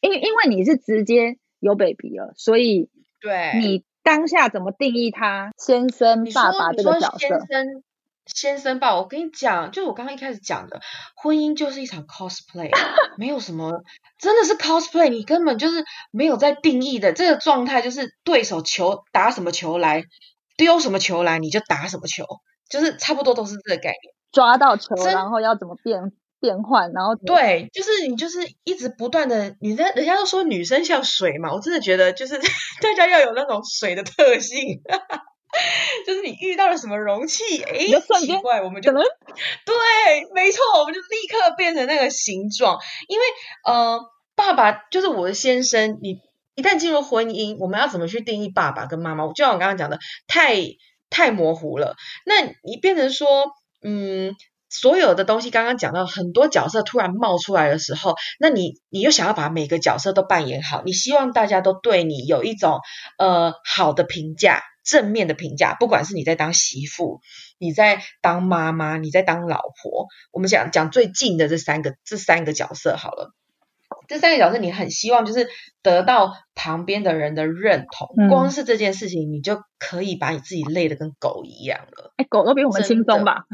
[0.01, 2.89] 因为因为你是直接有 baby 了，所以
[3.21, 7.27] 对你当下怎么定义他先生爸爸这个角色？
[8.31, 10.81] 先生吧，我跟你讲，就是我刚刚一开始讲的，
[11.15, 12.69] 婚姻就是一场 cosplay，
[13.17, 13.81] 没有什么，
[14.19, 20.03] 真的是 cosplay，你根本就是没有在定义的这个状态，就是对手球打什么球来，
[20.57, 22.25] 丢什么球来，你就打什么球，
[22.69, 24.13] 就是差不多都是这个概念。
[24.31, 32.37] 抓到球，然后要怎么变变换，然后对，就是你就是一直不断的，女生人家都说女生像水嘛，我真的觉得就是
[32.81, 34.81] 大家要有那种水的特性。
[36.05, 37.79] 就是你遇到了什么容器，哎，
[38.19, 39.03] 奇怪，我们就对，
[40.35, 42.77] 没错，我们就立刻变成那个形状。
[43.07, 43.25] 因为
[43.65, 43.99] 呃，
[44.35, 46.19] 爸爸就是我的先生，你
[46.53, 49.25] 一旦进入婚姻，我们要怎么去定义爸爸跟妈妈？
[49.29, 50.55] 就像我刚刚讲的，太
[51.09, 51.95] 太模糊了。
[52.25, 53.27] 那你变成说，
[53.83, 54.35] 嗯，
[54.69, 62.79] 所有的东西刚刚讲到很多角色突然冒出来的时候，那你你又想要把每个角色都扮演好，你希望大家都对你有一种
[63.17, 64.63] 呃好的评价。
[64.81, 67.21] 正面的评价，不管是你在当媳妇，
[67.59, 73.31] 你在当妈妈，你在当老婆，我们讲讲最近的这三个这三个角色好了。
[74.09, 75.47] 这三个角色，你很希望就是
[75.81, 82.11] 得到旁边的人的认同，光是这件事情，你就可以把你自己累得跟狗一样了。
[82.17, 83.43] 哎，狗都比我们轻松吧？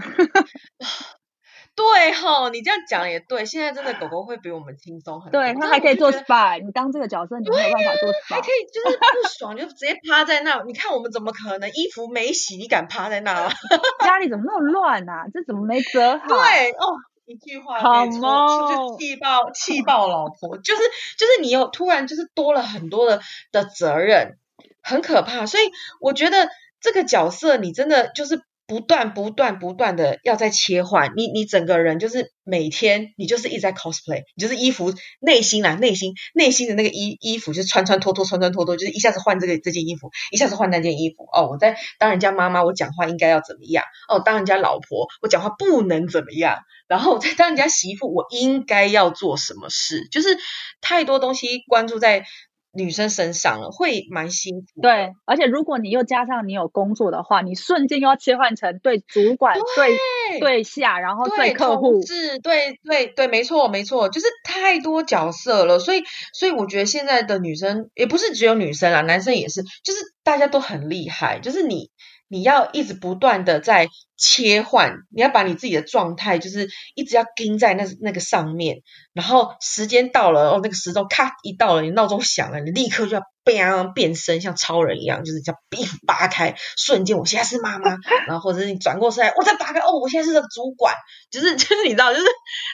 [1.75, 3.45] 对哈，你这样讲也对。
[3.45, 6.63] 现在真的狗狗会比我们轻松很多，对，它还可以做 SPA。
[6.63, 10.63] 你当这个角色，你没有办法做 SPA，还可以就是不爽就直接趴在那。
[10.65, 13.49] 你看我们怎么可能衣服没洗，你敢趴在那？
[14.05, 15.25] 家里怎么那么乱啊？
[15.33, 16.27] 这怎么没折好？
[16.29, 18.21] 对哦，一句话没错？
[18.59, 20.81] 就是气爆气爆老婆，就是
[21.17, 24.38] 就是你有突然就是多了很多的的责任，
[24.81, 25.45] 很可怕。
[25.45, 25.63] 所以
[25.99, 28.41] 我觉得这个角色你真的就是。
[28.67, 41.28] 不断不断不断的要在切换，你你整个人就是每天你就是一直在 cosplay，你就是衣服内心啦内心内心的那个衣衣服就穿穿脱脱穿穿脱脱，就是一下子换这个这件衣服，一下子换那件衣服。
[41.32, 43.84] 哦，我在当人家妈妈，我讲话应该要怎么样？
[44.10, 46.58] 哦，当人家老婆，我讲话不能怎么样？
[46.88, 50.08] 然后在当人家媳妇，我应该要做什么事？
[50.10, 50.38] 就是
[50.82, 52.25] 太多东西关注在。
[52.75, 71.89] 女生身上了会蛮辛苦，对，而且如果你又加上你有工作的话，你瞬间又要切换成对主管、对对下，然后对客户，是，对对对，没错没错，就是太多角色了，所以所以我觉得现在的女生也不是只有女生啦，男生也是，就是大家都很厉害，就是你。
[72.27, 78.77] 你要一直不断的在切换，你要把你自己的状态就是一直要盯在那那个上面，
[79.13, 90.95] 然后时间到了哦，那个时钟咔一到了，你闹钟响了，你立刻就要变变身，像超人一样，就是叫衣服扒开，瞬间我现在是妈妈， 然后或者是你转过身来，我再扒开，哦，我现在是个主管，
[91.29, 92.25] 就是 就是你知道，就是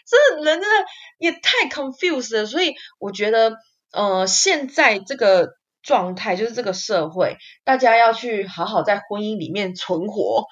[0.07, 0.85] 这人真的
[1.17, 3.57] 也太 confused 了，所以我觉得
[3.91, 5.49] 呃现在这个。
[5.83, 10.45] 状态就是这个社会，大家要去好好在婚姻里面存活，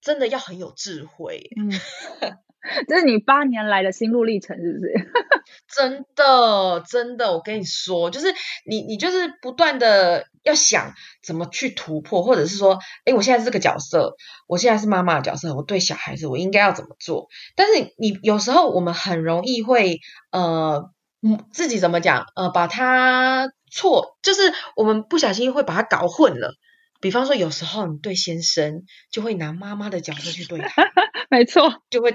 [0.00, 1.50] 真的要很有智慧。
[1.56, 1.70] 嗯，
[2.88, 5.12] 这是你八年来的心路历程，是不是？
[5.74, 17.28] 真的，真的，我跟你说，就是你，你就是不断的要想怎么去突破，或者是说，哎，我现在是这个角色，我现在是妈妈的角色，我对小孩子我应该要怎么做？
[17.54, 20.90] 但是你有时候我们很容易会呃。
[21.22, 22.26] 嗯，自己怎么讲？
[22.36, 26.54] 呃，把它错，就是我们不小心会把它搞混了。
[27.00, 30.90] 比方说，有时候你对先生就会拿妈妈的角色去对他，
[31.30, 32.12] 没错，就会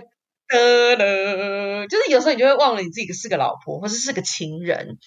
[0.48, 4.98] 得了，就是有时候你就会忘了你自己是个老婆，或者是个情人。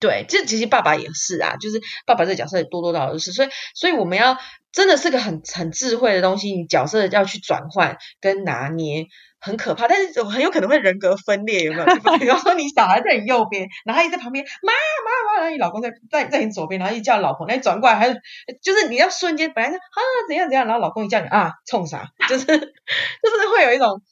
[0.00, 4.36] 对，这其实爸爸也是啊，就是爸爸这个角色也多多少少是，所以，所以我们要
[4.72, 9.06] 真的是个很很智慧的东西，你角色要去转换跟拿捏。
[9.42, 11.86] 很可怕，但是很有可能会人格分裂，有没有？
[12.18, 18.20] 比方说你小孩在你右边，然后一在旁边，妈妈妈，然后你老公在在在你左边，然后一叫老婆，那你转过来还是
[18.60, 19.80] 就是你要瞬间本来是啊
[20.28, 24.02] 怎样怎样，然后老公一叫你啊冲啥， 就是就是会有一种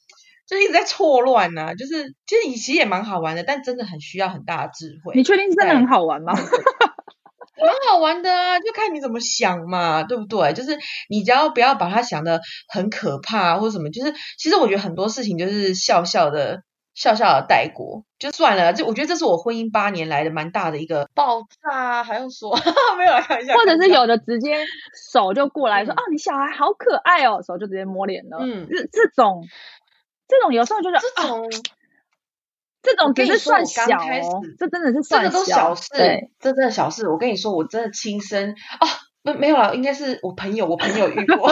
[0.49, 5.13] 就一直在错乱呐，就是其实其实也蛮好玩的，但真的很需要很大的智慧。
[5.15, 6.33] 你确定是真的很好玩吗？
[7.61, 10.53] 蛮好玩的啊，就看你怎么想嘛，对不对？
[10.53, 10.77] 就是
[11.09, 16.63] 你只要不要把它想的很可怕或者什么，就是其实我觉得很多事情就是笑笑的
[16.95, 18.71] 笑笑的带过就算了。
[18.71, 22.57] 就我觉得这是我婚姻八年来的蛮大的一个爆炸，还用说
[22.97, 24.65] 没有来看一下，或者是有的直接
[25.11, 28.37] 手就过来说哦，你小孩好可爱哦，手就直接摸脸了。
[28.39, 29.43] 嗯，这这种
[30.29, 31.49] 这种有时候就是这种。
[32.81, 35.89] 这种只是算小哦，这真的是这个都小事，
[36.39, 37.09] 这真的小事。
[37.09, 38.87] 我跟你说，我真的亲身啊，
[39.21, 41.49] 没没有了，应该是我朋友，我朋友遇过。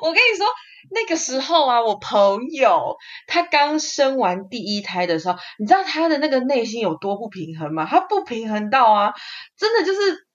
[0.00, 0.46] 我跟你说，
[0.92, 7.88] 那个时候啊，我朋友他刚生完第一胎的时候，你知道他的那个内心有多不平衡吗？
[7.90, 9.14] 他不平衡到啊，
[9.56, 10.28] 真的就是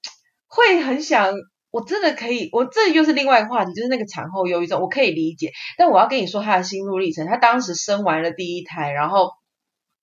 [0.47, 1.33] 会很想。
[1.73, 5.51] 我真的可以，我这又是另外一个话题，就是那个产后忧郁症，我可以理解。
[5.75, 9.31] 但我要跟你说她的心路历程，她当时生完了第一胎，然后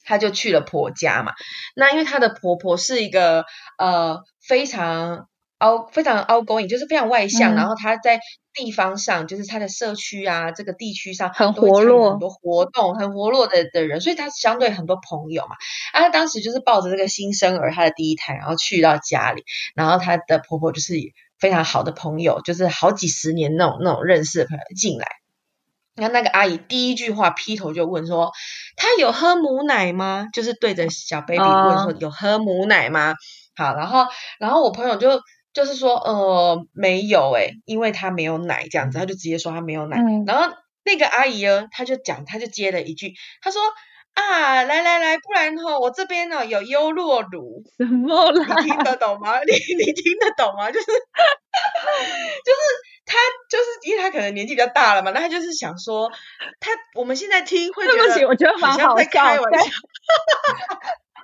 [0.02, 1.32] 她就去了婆家嘛。
[1.76, 3.44] 那因为她的婆婆是一个
[3.78, 5.28] 呃非常
[5.58, 8.18] 凹非常凹勾引，就是非常外向，然后她在
[8.52, 15.54] 地方上，就是她的社区啊这个地区上很活络，很多活动，很活络的的人，所以她相对很多朋友嘛。
[15.92, 19.44] 啊，他当时就是抱着这个新生儿，她的第一胎，然后去到家里，
[19.76, 20.94] 然后她的婆婆就是。
[21.40, 25.06] 非常好的朋友，就是好几十年那种那种认识的朋友进来，
[25.96, 28.30] 然后那个阿姨第一句话劈头就问说
[28.76, 33.14] ：“他有喝母奶吗？”就是对着小 baby 问说：“有喝母奶吗？”
[33.56, 34.06] 好，然后
[34.38, 35.20] 然后我朋友就
[35.52, 39.96] 就是说：“呃，没有诶，因为他没有奶这样子。”他就直接说他没有奶。
[40.26, 43.60] 然后那个阿姨呢，她就讲，她就接了一句，她说。
[44.14, 49.40] 啊，来来来，不然哈，我这边呢有优酪乳，什么你听得懂吗？
[49.46, 50.70] 你你听得懂吗？
[50.70, 52.60] 就是 就是
[53.06, 53.16] 他
[53.48, 56.10] 就是因为他可能年纪比较大了嘛，那他就是想说，
[56.60, 59.00] 他我们现在听会觉得，我觉得蛮好笑。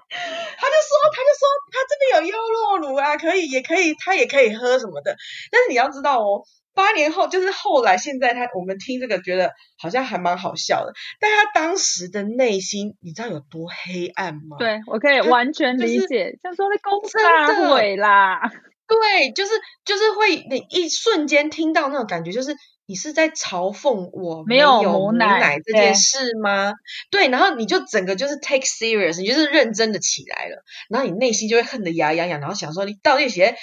[0.08, 5.16] 他就说，他就说他这边有优酪乳啊，可以也可以，他也可以喝什么的。
[5.50, 6.44] 但是你要知道哦。
[6.76, 14.58] 八年后，就是后来，现在他我们听这个觉得好像还蛮好笑的，但他当时的内心，你知道有多黑暗吗？
[14.58, 18.42] 对，我可以完全理解，就是说那公大毁啦，
[18.86, 19.52] 对，就是
[19.86, 26.74] 就是会你一瞬间听到那种感觉，就是你是在嘲讽我没有母奶这件事吗？
[27.10, 33.56] 对，然后你就整个就是 take serious，你就是认真的起来了，然后你内心就会恨得牙痒痒，然后想说你到底写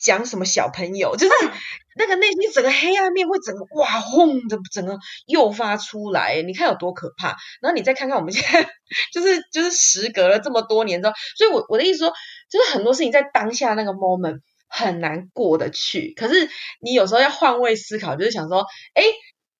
[0.00, 1.32] 讲什么小朋友，就是。
[1.96, 7.36] 那个内心整个黑暗面会整个哇轰的整个诱发出来，你看有多可怕。
[7.60, 8.70] 然后你再看看我们现在，
[9.12, 12.12] 就是就是时隔了这么多年之后，所以我我的意思说，
[12.48, 16.14] 就是很多事情在当下那个 moment 很难过得去。
[16.16, 16.48] 可是
[16.80, 19.02] 你有时候要换位思考，就是想说，哎。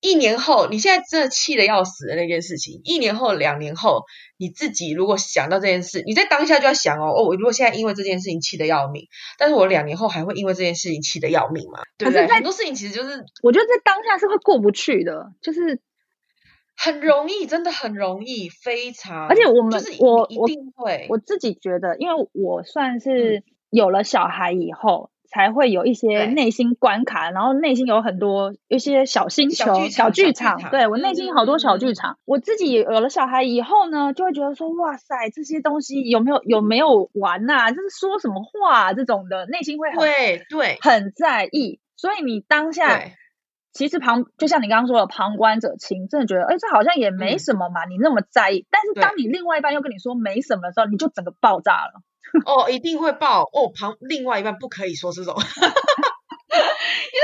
[0.01, 4.05] 一年后，你现在真的气得要死的那件事情，一年后、两年后，
[4.39, 9.09] 你自己如果想到这件事，你在当下就要想哦，哦，我如果现在因为这件事情气得要命，
[9.39, 11.81] 但是我两年后还会因为这件事情气得要命吗？
[11.99, 12.27] 对不对？
[12.29, 15.83] 很多事情其实就是，我觉得在当下是会过不去的，就是
[16.77, 19.29] 很容易，真的很容易，非常。
[19.29, 25.10] 而且我们，就是我一定会，我自己觉得，因为我算是有了小孩以后。
[25.31, 30.71] 才会有一些内心关卡，然后内心有很多一些小星球、小剧场。
[30.71, 32.19] 对我内心好多小剧场。
[32.25, 37.71] 我自己有了小孩以后呢，就会觉得说，哇塞，这些东西有没有有没有玩呐？
[37.71, 41.79] 就是说什么话这种的，内心会很对对很在意。
[41.97, 43.01] 所以你当下
[43.73, 48.67] 其实旁就像你刚刚说的，旁观者清，真的觉得，哎，这好像也没什么嘛，你那么在意。
[48.69, 52.03] 但是当你另外一半又跟你说没什么的时候，你就整个爆炸了。
[52.47, 53.71] 哦，一定会爆哦！
[53.75, 55.45] 旁另外一半不可以说这种， 因为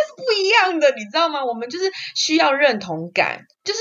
[0.06, 1.44] 是不一样的，你知道吗？
[1.44, 3.80] 我们就是需要认同感，就是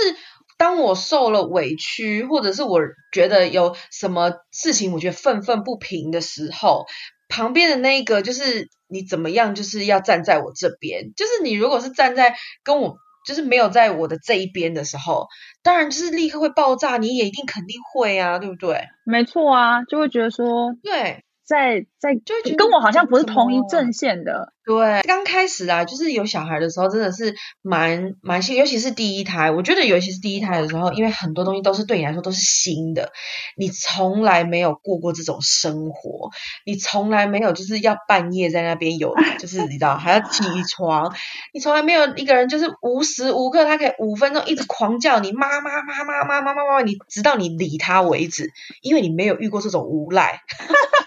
[0.58, 2.80] 当我受了委屈，或者是我
[3.12, 6.86] 觉得有什么事情我觉得愤愤不平的时候，
[7.28, 11.14] 旁边的那一个就是你怎么样，就是要站在我这边。
[11.16, 15.28] 就是你如果是站在跟我就是没有在我的这一边的时候，
[15.64, 18.88] 当然就是立刻会爆炸，你也一定肯定会啊，对不对？
[19.04, 21.24] 没错啊，就会觉得说，对。
[21.46, 24.54] 在在就跟我好像不是同一阵线的。
[24.66, 29.52] 对，刚开始啊，就是有小孩的时候，真的是蛮蛮新，尤其是第一胎。
[29.52, 33.12] 我觉得尤其是第一胎的时候，因为很多东西都是对你来说都是新的，
[33.56, 36.32] 你从来没有过过这种生活，
[36.66, 41.14] 你从来没有就是要半夜在那边有，就是你知道还要起床，
[41.54, 50.42] 你从来没有一个人就是无时无刻他可以五分钟一直狂叫你妈妈妈妈妈妈妈妈，你直到你理他为止，因为你没有遇过这种无赖。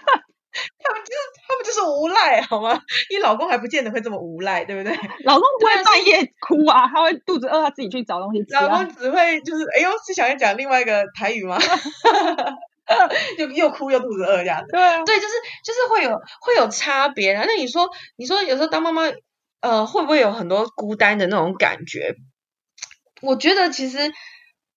[1.69, 2.81] 就是无赖，好吗？
[3.11, 4.97] 你老公还不见得会这么无赖，对不对？
[5.25, 8.55] 老公不会半夜哭啊，他会肚子饿，他自己去找东西吃。
[8.55, 11.59] 老公只会就是，哎呦，是想要讲另外一个台语吗？
[13.37, 14.73] 又又哭又肚子饿这样子。
[14.73, 16.11] 对啊，对，就是就是会有
[16.41, 17.45] 会有差别啊。
[17.47, 19.03] 那你说，你说有时候当妈妈，
[19.61, 22.17] 呃，会不会有很多孤单的那种感觉？
[23.21, 24.11] 我觉得其实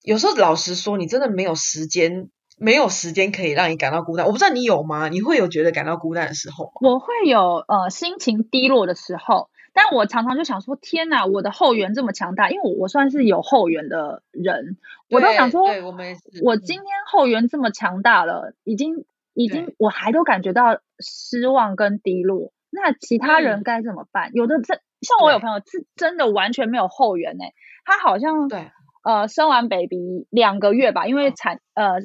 [0.01, 2.29] 有时候老实说，你真的没有时间。
[2.61, 5.09] 没有时间可以让你感到孤单，我不知道你有吗？
[5.09, 6.71] 你会有觉得感到孤单的时候吗？
[6.81, 14.77] 我会有呃心情低落的时候，但我常常就想说，天哪，我的后援这么强大，因为我我算是有后援的人，
[15.09, 24.29] 我都想说，我们我今天后援这么强大了，已经已经我还都感觉到失望跟低落，那其他人该怎么办？
[24.33, 27.53] 有的真像我有朋友是真的完全没有后援哎，
[27.85, 28.69] 他好像对。
[29.03, 32.01] 呃生完 baby 两个月吧，因为产呃。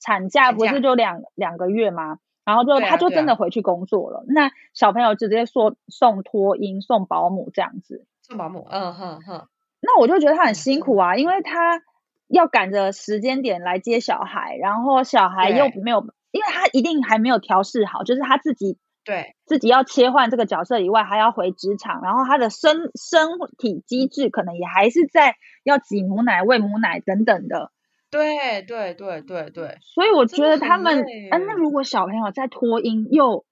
[0.00, 2.18] 产假不是就两两个月吗？
[2.44, 4.22] 然后就他就真的回去工作了。
[4.28, 8.06] 那小朋友直接说送托婴、送保姆这样子。
[8.20, 9.48] 送保姆，嗯哼哼。
[9.80, 11.82] 那我就觉得他很辛苦啊，因为他
[12.28, 16.00] 要赶着时间点来接小孩，然后小孩又没有，
[16.32, 27.70] 因为他一定还没有调试好，就是他自己对自己要切换这个角色以外，还要回职场，然后他的身身体机制可能也还是在要挤母奶、喂母奶等等的。
[28.14, 33.44] 对对对对对，所以我觉得他们，嗯，那如果小朋友在脱音又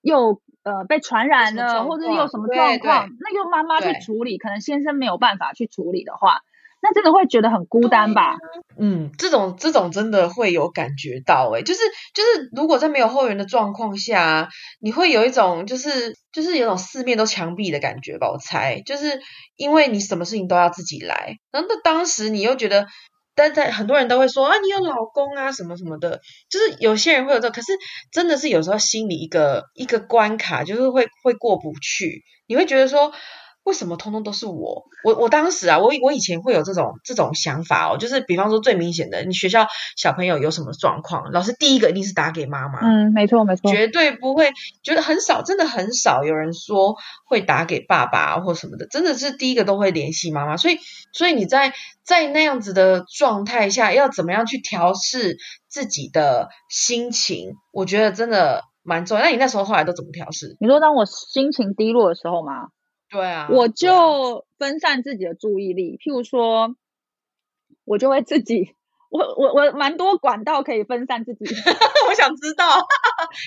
[0.00, 6.40] 又呃被传染了，或者有什么状况，那又妈妈去处理，可能先生没有办法去处理的话，
[6.80, 8.36] 那真的会觉得很孤单吧？
[8.78, 11.80] 嗯，这种这种真的会有感觉到，哎，就是
[12.14, 14.48] 就是，如果在没有后援的状况下，
[14.80, 18.30] 你会有一种就是就是有种四面都墙壁的感觉吧？
[18.30, 19.20] 我猜，就是
[19.56, 22.86] 因为你什么事情都要自己来，然后那当时你又觉得。
[23.38, 26.20] 但在很多人都会说啊，你有老公啊，什么什么的，
[26.50, 27.72] 就是有些人会有这，可是
[28.12, 33.12] 真的是有时候心里一个一个关卡，就是会会过不去，你会觉得说。
[33.64, 34.86] 为什么通通都是我？
[35.04, 42.80] 我我当时啊，我我以前会有这种这种想法哦，就是比方说最明显的，你学校小朋友有什么状况，老师第一个一定是打给妈妈。
[42.80, 44.52] 嗯，没错没错，绝对不会
[44.82, 46.96] 觉得很少，真的很少有人说
[47.26, 50.56] 会打给爸爸或什么的，真的是第一个都会联系妈妈。
[50.56, 50.78] 所以
[51.12, 55.36] 所以你在在那样子的状态下，要怎么样去调试
[55.68, 57.52] 自己的心情？
[57.70, 59.24] 我觉得真的蛮重要。
[59.24, 60.56] 那你那时候后来都怎么调试？
[60.58, 62.68] 你说当我心情低落的时候吗？
[63.10, 66.74] 对啊，我就分散自己的注意力，譬如说，
[67.84, 68.74] 我就会自己，
[69.10, 71.44] 我我我蛮多管道可以分散自己。
[72.08, 72.66] 我想知道，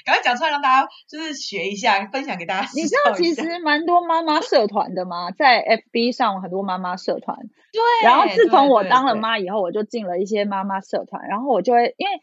[0.05, 2.67] 赶快讲出来让大家就是学一下，分享给大家。
[2.73, 5.31] 你知道其实蛮多妈妈社团的吗？
[5.31, 7.37] 在 FB 上很多妈妈社团。
[7.71, 7.81] 对。
[8.03, 12.21] 然后自从我当了妈以后，我就进了一些妈妈社团，然后我就会因为。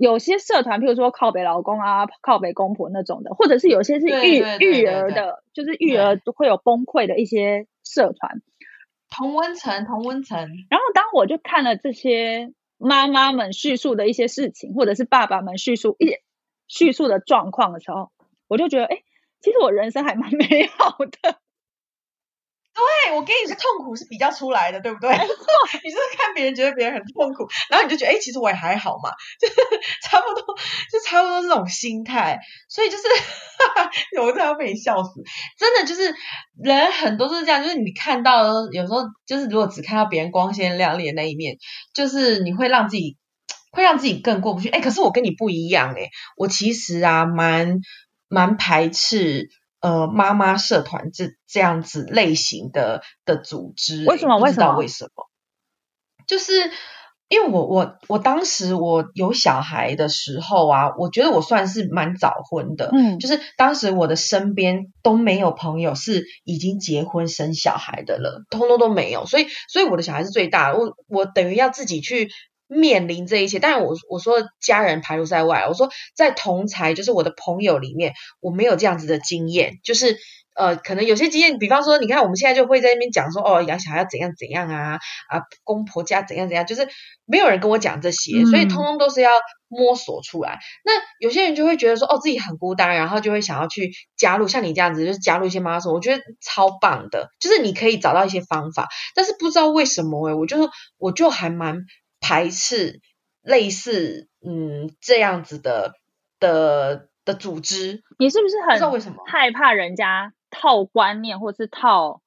[0.00, 8.40] 有些社团，譬如说靠北老公啊、靠北公婆那种的，或者是有些是育育儿的，就是育儿会有崩溃的一些社团。
[9.10, 10.38] 同温层，同温层。
[10.70, 16.10] 然后当我就看了这些妈妈们叙述的一些事情，或者是爸爸们叙述一
[16.68, 18.10] 叙述的状况的时候，
[18.48, 19.02] 我就觉得，哎，
[19.40, 21.38] 其实我人生还蛮 美好的。
[22.76, 25.10] 对，我跟你说，痛苦是比较出来的，对不对？
[25.16, 29.10] 你就是看别人觉得别人很痛苦，然后你就觉得，哎，其实我也还好嘛，
[29.40, 29.54] 就是
[30.04, 30.54] 差不多，
[30.92, 32.38] 就差不多这种心态。
[32.68, 33.04] 所以就是，
[34.20, 35.10] 我真的要被你笑死。
[35.58, 36.14] 真的就是
[36.62, 41.56] 人很多都是这样，就是你看到有时候就是如果只看到别人光鲜亮丽的那一面，
[41.94, 43.16] 就是你会让自己
[43.72, 44.68] 会让自己更过不去。
[44.68, 47.78] 哎，可是我跟你不一样，哎，我其实啊，蛮
[48.28, 49.48] 蛮排斥。
[49.86, 54.40] 呃，妈妈社团这这样子类型的的组织，为什么？
[54.40, 55.30] 不知道为什么？
[56.26, 56.52] 就是
[57.28, 72.28] 因为我我我当时我有小孩的时候啊，我觉得我算是蛮早婚的，嗯，就是当时我的身边都没有朋友是已经结婚生小孩的了，通通都没有，所以所以我的小孩是最大的，我我等于要自己去。
[72.68, 80.16] 面临这一切，但是我我说家人排除在外，我说在同才就是我的朋友里面，我没有这样子的经验，就是
[80.54, 84.98] 呃，可能有些经验，比方说，你看我们现在就会在那边讲说，哦，养小孩要怎样怎样啊，
[85.28, 86.88] 啊，公婆家怎样怎样，就是
[87.26, 89.30] 没有人跟我讲这些，所以通通都是要
[89.68, 90.58] 摸索出来。
[90.82, 101.76] 那有些人就会觉得说，哦，自己很孤单，然后就会想要去加入像你这样子，就是加入一些妈妈说，我觉得超棒的，就是你可以找到一些方法，但是不知道为什么哎，我就我就还蛮
[102.26, 103.00] 排斥
[103.42, 105.94] 类似嗯这样子的
[106.40, 108.02] 的的组织。
[108.18, 110.32] 你是不是很知道为什么害怕人家？
[110.48, 112.22] 套观念，或是套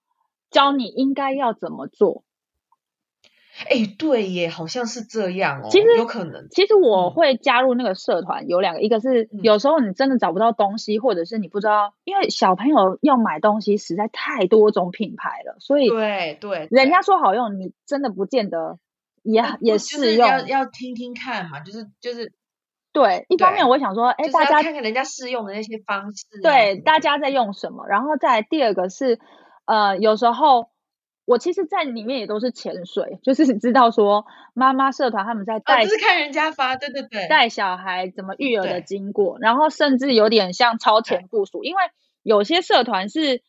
[0.52, 2.24] 教你应该要怎么做？
[3.68, 5.70] 哎，对耶，好像是这样哦。
[5.72, 6.48] 其实有可能。
[6.52, 18.78] 其实我会加入那个社团，有两个，一个是有时候你真的找不到东西，或者是你不知道，因为小朋友要买东西实在太多种品牌了，所以对对，人家说好用，你真的不见得
[19.24, 20.28] 也也适用。
[20.28, 22.34] 要要听听看嘛，就是就是。
[22.92, 27.86] 对，一方面我想说，哎，大家看看人家试用的那些方式，对，大家在用什么？
[27.88, 29.20] 然后再第二个是，
[29.66, 30.72] 呃，有时候
[31.26, 41.84] 我其实，在里面也都是潜水，就是知道说妈妈社团他们在带，就是看人家发，对对对，带小孩怎么育儿的经过，然后甚至有点像超前部署，因为
[42.24, 43.44] 有些社团是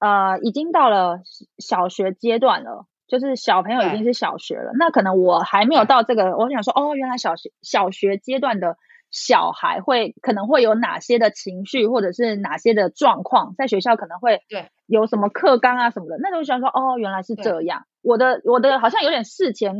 [0.00, 1.20] 呃已经到了
[1.58, 8.76] 小学阶段了，就是小朋友已经是小学了，那可能我还没有到这个，我想说，哦，原来小学小学阶段的。
[9.12, 17.86] 小孩会可能会有哪些的情绪，或者是哪些的状况，在学校可能会对有什么课纲啊什么的，那就想说哦，原来是这样。
[18.02, 19.74] 我的我的好像有点事前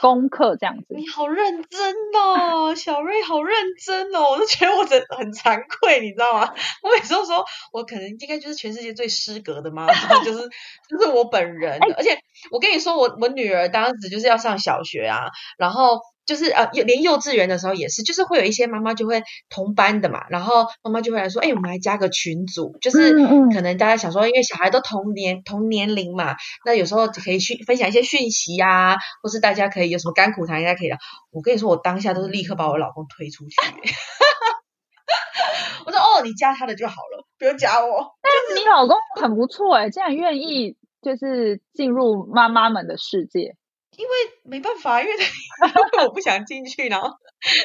[0.00, 0.86] 功课这样子。
[0.90, 3.54] 你好认真哦，小瑞好认
[3.84, 6.54] 真哦，我都觉得我真很惭愧，你知道吗？
[6.82, 9.94] 我每次都说我可能应该就是全世界最失格的妈妈，
[10.24, 10.48] 就是
[10.88, 11.78] 就是我本人。
[11.96, 12.18] 而且
[12.50, 16.00] 我跟你说，我我女儿当时就是要上小学啊，然后。
[16.26, 23.12] 就是呃，连幼稚园的时候也是，就是会有一些妈妈就会同班的嘛，然后妈妈就会来说，哎，我们来加个群组，就是
[23.54, 30.98] 可能大家想说，因为小孩都同年同年龄嘛，那有时候可以讯分享一些讯息呀，或是大家可以有什么甘苦谈，应该可以的。
[31.30, 33.54] 我跟你说，我当下都是立刻把我老公推出去，
[35.86, 38.16] 我说哦，你加他的就好了，不用加我。
[38.20, 43.54] 但是你老公很不错哎，这样愿意就是进入妈妈们的世界。
[43.96, 44.12] 因为
[44.44, 45.68] 没办法，因为他
[46.04, 47.08] 我不想进去，然后，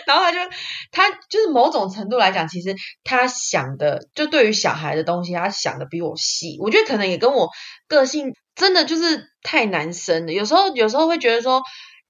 [0.07, 0.39] 然后他就
[0.91, 6.57] 他就是某种程度来讲，其实他想的就对于小孩的东西，他想的比我细。
[6.59, 7.49] 我觉得可能也跟我
[7.87, 10.33] 个性真的就是太男生了。
[10.33, 11.61] 有时候有时候会觉得说，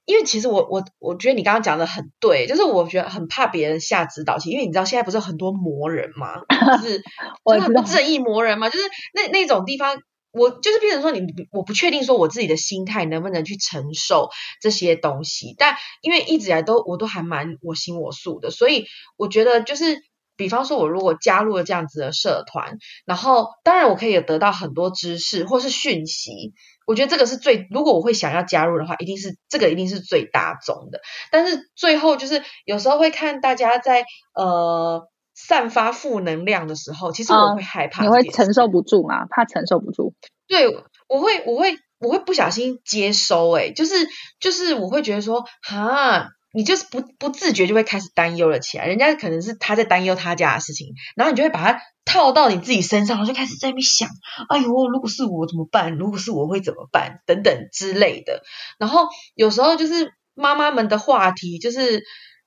[0.04, 6.34] 因为其实我我我觉得你刚刚讲的很对，就是我觉得很怕别人下指导棋，因为你知道现在不是很多魔人嘛，
[6.80, 7.02] 就是
[7.44, 9.96] 就是正义魔人嘛，就是那那种地方。
[10.32, 11.20] 我就是变成说，你
[11.50, 14.30] 我不确定说我自己的心态能不能去承受
[14.60, 20.02] 这些东西，但因为一直以来都我都还蛮我行我素的，所以我觉得就是，
[20.36, 26.54] 比方说我如果加入了这样子的社团，然后当然我可以得到很多知识或是讯息，
[26.86, 35.08] 我觉得这个是最，如果我会想要加入的话，一定是这个一定是最大众的，但是最后就是有时候会看大家在呃。
[35.34, 39.26] 散发负能量的时候，其实我会害怕，你会承受不住吗？
[39.30, 40.14] 怕承受不住？
[40.46, 40.68] 对，
[41.08, 43.94] 我会，我会，我会不小心接收，哎，就是
[44.40, 48.86] 就是我会觉得说，哈，你就是不不自觉就会开始担忧了起来。
[48.86, 54.10] 人家可能是他在担忧他家的事情，然后你就会把它套到你自己身上，然后就开始在那边想，
[54.50, 55.96] 哎呦，如果是我怎么办？
[55.96, 57.20] 如果是我会怎么办？
[57.24, 58.42] 等等之类的。
[58.78, 62.02] 然后有时候就是妈妈们的话题，就是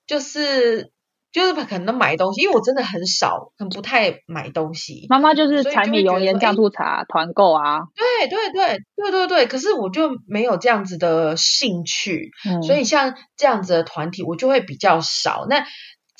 [0.05, 0.91] 就是。
[1.35, 5.05] 就是可能买东西，因为我真的很少，很不太买东西。
[5.09, 7.79] 妈妈就是柴米油盐酱醋茶团购啊。
[7.93, 12.31] 对对对对对对，可是我就没有这样子的兴趣，
[12.65, 15.45] 所以像这样子的团体，我就会比较少。
[15.49, 15.65] 那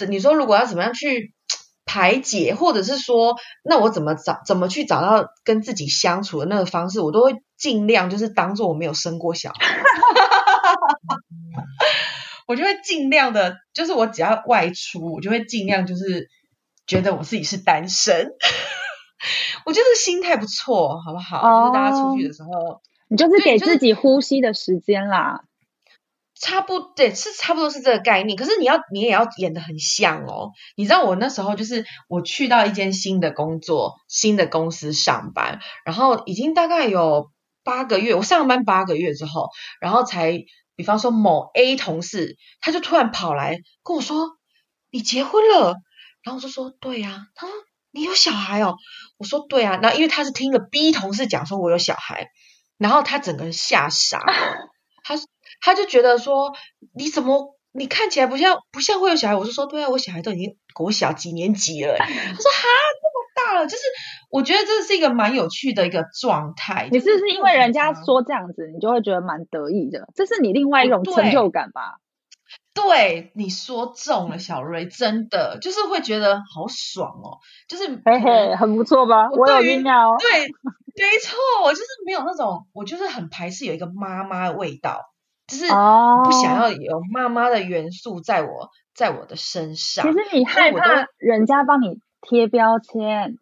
[0.06, 1.34] 你说如果要怎么样去
[1.86, 9.78] 排解，或者是说，那我怎么找怎么去找到跟自己相处的那个方式，我都会尽量就是当做我没有生过小孩。
[12.46, 16.30] 我就会尽量的，就是我只要外出，我就会尽量就是
[16.86, 18.30] 觉得我自己是单身。
[19.66, 21.42] 我就是心态不错，好不好？
[21.62, 25.42] 就是大家出去的时候，你就是给自己呼吸的时间啦。
[26.40, 30.52] 差不对是差不多是这个概念，可是你要你也要演的很像哦。
[30.76, 37.32] 你知道我那时候就是我去到一间新的工作、新的公司上班，然后已经大概有
[37.64, 40.44] 八个月，我上班八个月之后，然后才。
[40.76, 44.38] 比方说某 A 同事，他就突然跑来跟我说
[44.92, 45.76] ：“你结婚了？”
[46.24, 47.56] 然后我就说：“对呀。”他说
[47.92, 48.76] ：“你有小孩哦？”
[49.18, 52.28] 我说：“对啊。”那因为他是听了 B 同事讲说我有小孩，
[52.78, 54.34] 然后他整个人吓傻了。
[55.04, 55.16] 他
[55.62, 56.54] 他就觉得说
[56.94, 62.12] ：“你怎么你看起来不像不像会有小孩？”我就说：“对啊，我小孩都已经国小几年级了。”他说
[62.52, 62.68] ：“哈，
[63.64, 63.84] 就是
[64.30, 66.90] 我觉得这是一个蛮有趣的一个状态。
[66.92, 70.10] 你是不是因为人家说这样子，你就会觉得蛮得意的？
[70.16, 72.00] 这是你另外一种成就感吧？
[72.74, 77.40] 对，你说中了，小瑞，真的就是会觉得好爽哦，
[77.70, 79.30] 就是嘿嘿，很不错吧？
[79.32, 80.18] 我有酝酿哦。
[80.20, 85.00] 对，没错，我就是没有那种，我就是很排斥有一个妈妈的味道，
[85.48, 90.06] 就是不想要有妈妈的元素在我在我的身上。
[90.06, 91.98] 其实你害怕人家帮你
[92.30, 93.38] 贴标签。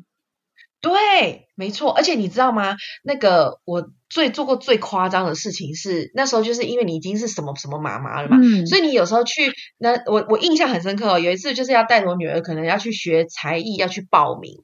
[0.81, 2.75] 对，没错，而且你知道吗？
[3.05, 11.19] 那个我最做过最夸张的事情是，那时候就是因为你已经是什么什么妈妈了嘛，所以你有时候去那我我印象很深刻哦。
[11.19, 14.57] 有一次就是要带我女儿，可能要去学才艺，要去报名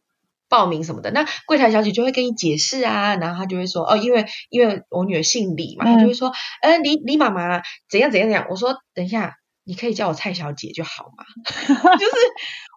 [0.49, 1.09] 报名什么的。
[1.11, 8.45] 那柜台小姐就会跟你解释啊，然后她就会说哦，因为因为我女儿姓李嘛，她就会说，呃，李李妈妈怎样怎样怎样。
[8.49, 11.23] 我说等一下，你可以叫我蔡小姐就好嘛，
[11.95, 12.11] 就是。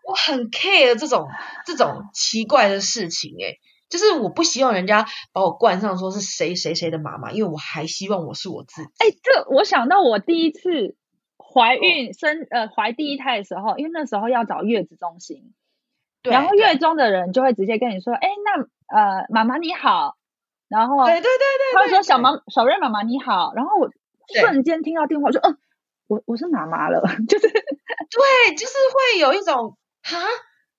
[0.06, 1.28] 我很 care 这种
[1.64, 8.90] 这种奇怪的事情，诶，就是我不希望人家把我冠上说是谁谁谁的妈妈，因为我还希望我是我自己。
[8.98, 10.96] 哎，这我想到我第一次
[11.36, 15.52] 怀孕生呃怀第一胎的时候，因为那时候要找月子中心，
[16.22, 18.62] 然后月中的人就会直接跟你说，哎，那
[18.98, 20.16] 呃妈妈你好，
[20.68, 23.90] 然后对对对对，他会说小妈小瑞妈妈你好，然后我
[24.40, 25.58] 瞬间听到电话说，嗯，
[26.08, 29.76] 我我是妈妈了， 就是对，就是会有一种。
[30.02, 30.18] 哈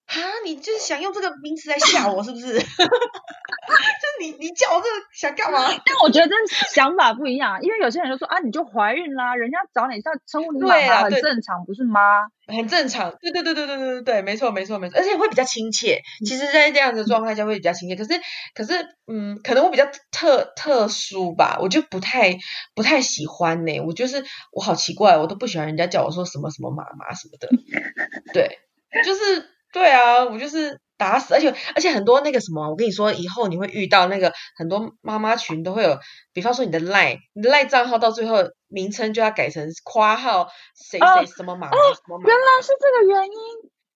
[0.05, 2.59] 哈，你就是想用这个名词来吓我，是不是？
[2.59, 5.59] 就是你你叫我这个想干嘛？
[5.85, 6.35] 但我觉得
[6.73, 12.27] 想法不一样，因为有些人就说啊，你就怀孕啦，人家找你叫称呼你妈妈很正常，不是吗？
[12.47, 16.01] 很正常，对对对对对对对对，没错没错没错，而且会比较亲切。
[16.25, 17.95] 其实，在这样的状态下会比较亲切。
[17.95, 18.19] 可是
[18.53, 22.37] 可是，嗯，可能我比较特特殊吧，我就不太
[22.75, 23.79] 不太喜欢呢。
[23.79, 27.47] 我就是我好奇怪，我都不喜欢人家叫我说什么什么妈妈什么的，
[28.33, 28.59] 对。
[29.03, 35.97] 就是对啊，我就是打死，而且而且很多那个什么，我跟你说，以后你会遇到那个很多妈妈群都会有，
[36.33, 43.33] 比方说你的赖，你的赖账号到最后名称就要改成括号谁谁什么妈妈什么妈，原来是这个原因，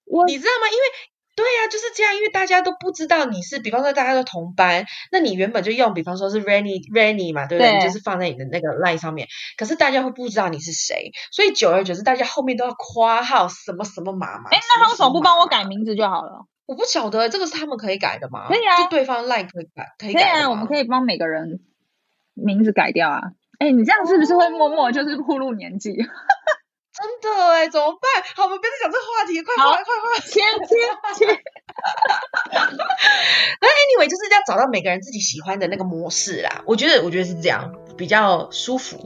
[0.05, 0.67] 我你知道吗？
[0.67, 0.83] 因为。
[1.37, 7.79] 对呀，就是这样，因为大家都不知道你是，比方说大家都同班，那你原本就用，比方说是 Rainy Rainy 嘛，对不对？
[7.79, 14.49] 就是放在你的那个 line 上面，可是大家会不知道你是谁，所以久而久之，大家后面都要夸号什么什么妈妈。
[14.49, 16.47] 哎，那他为什么不帮我改名字就好了？
[16.65, 18.47] 我不晓得，这个是他们可以改的吗？
[18.49, 21.59] 可以啊，就对方 line 可以改，可以改啊，我们可以帮每个人
[22.33, 23.21] 名字改掉啊。
[23.59, 25.95] 哎，你这样是不是会默默就是暴露年纪？
[26.97, 28.23] 真的哎，怎么办？
[28.35, 30.75] 好，我们别再讲这个话题，快快快快，切切
[31.13, 31.27] 切！
[33.61, 36.63] 那 anyway 就是要找到每个人自己喜欢的那个模式啦。
[36.65, 38.97] 我觉得，我觉得是这样比较舒服。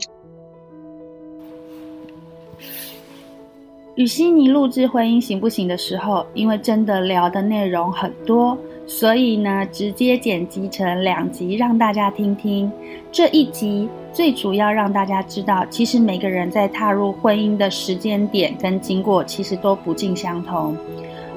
[3.95, 8.57] 与悉尼录制婚姻行不行的时候，因为真的聊的内容很多，
[8.93, 12.69] 所以呢，直接剪辑成两集让大家听听。
[13.09, 20.75] 这一集最主要让大家知道，其实每个人在踏入婚姻的时间点跟经过，其实都不尽相同。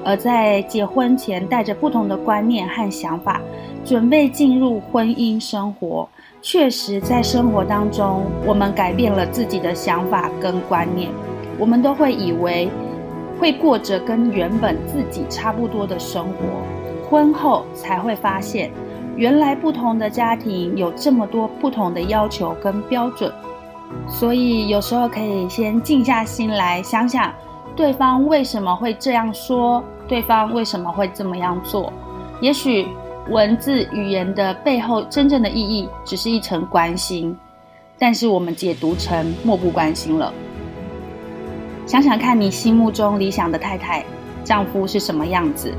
[0.05, 3.41] 而在结婚前，带着不同的观念和想法，
[3.85, 6.09] 准备进入婚姻生活，
[6.43, 11.09] 确实在生活当中，我们改变了自己的想法跟观念。
[11.57, 12.69] 我们都会以为
[13.39, 16.84] 会过着跟原本自己差不多的生活，
[17.15, 18.73] 婚后才会发现，
[19.17, 23.33] 原来不同的家庭有这么多不同的要求跟标准。
[24.09, 27.33] 所以有时候可以先静下心来想想，
[27.77, 29.81] 对方为什么会这样说。
[30.09, 31.93] 对方为什么会这么样做？
[32.41, 32.85] 也许
[33.31, 37.35] 文字语言的背后真正的意义只是一层关心，
[37.97, 40.35] 但是我们解读成漠不关心了。
[41.87, 44.05] 想想看你心目中理想的太太、
[44.43, 45.73] 丈夫是什么样子？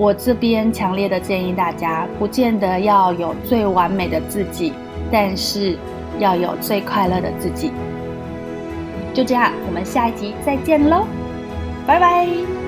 [0.00, 4.72] 我这边强烈的建议大家，不见得要有最完美的自己，
[5.12, 5.76] 但是
[6.18, 7.70] 要有最快乐的自己。
[9.12, 11.04] 就这样，我们下一集再见喽，
[11.86, 12.59] 拜拜。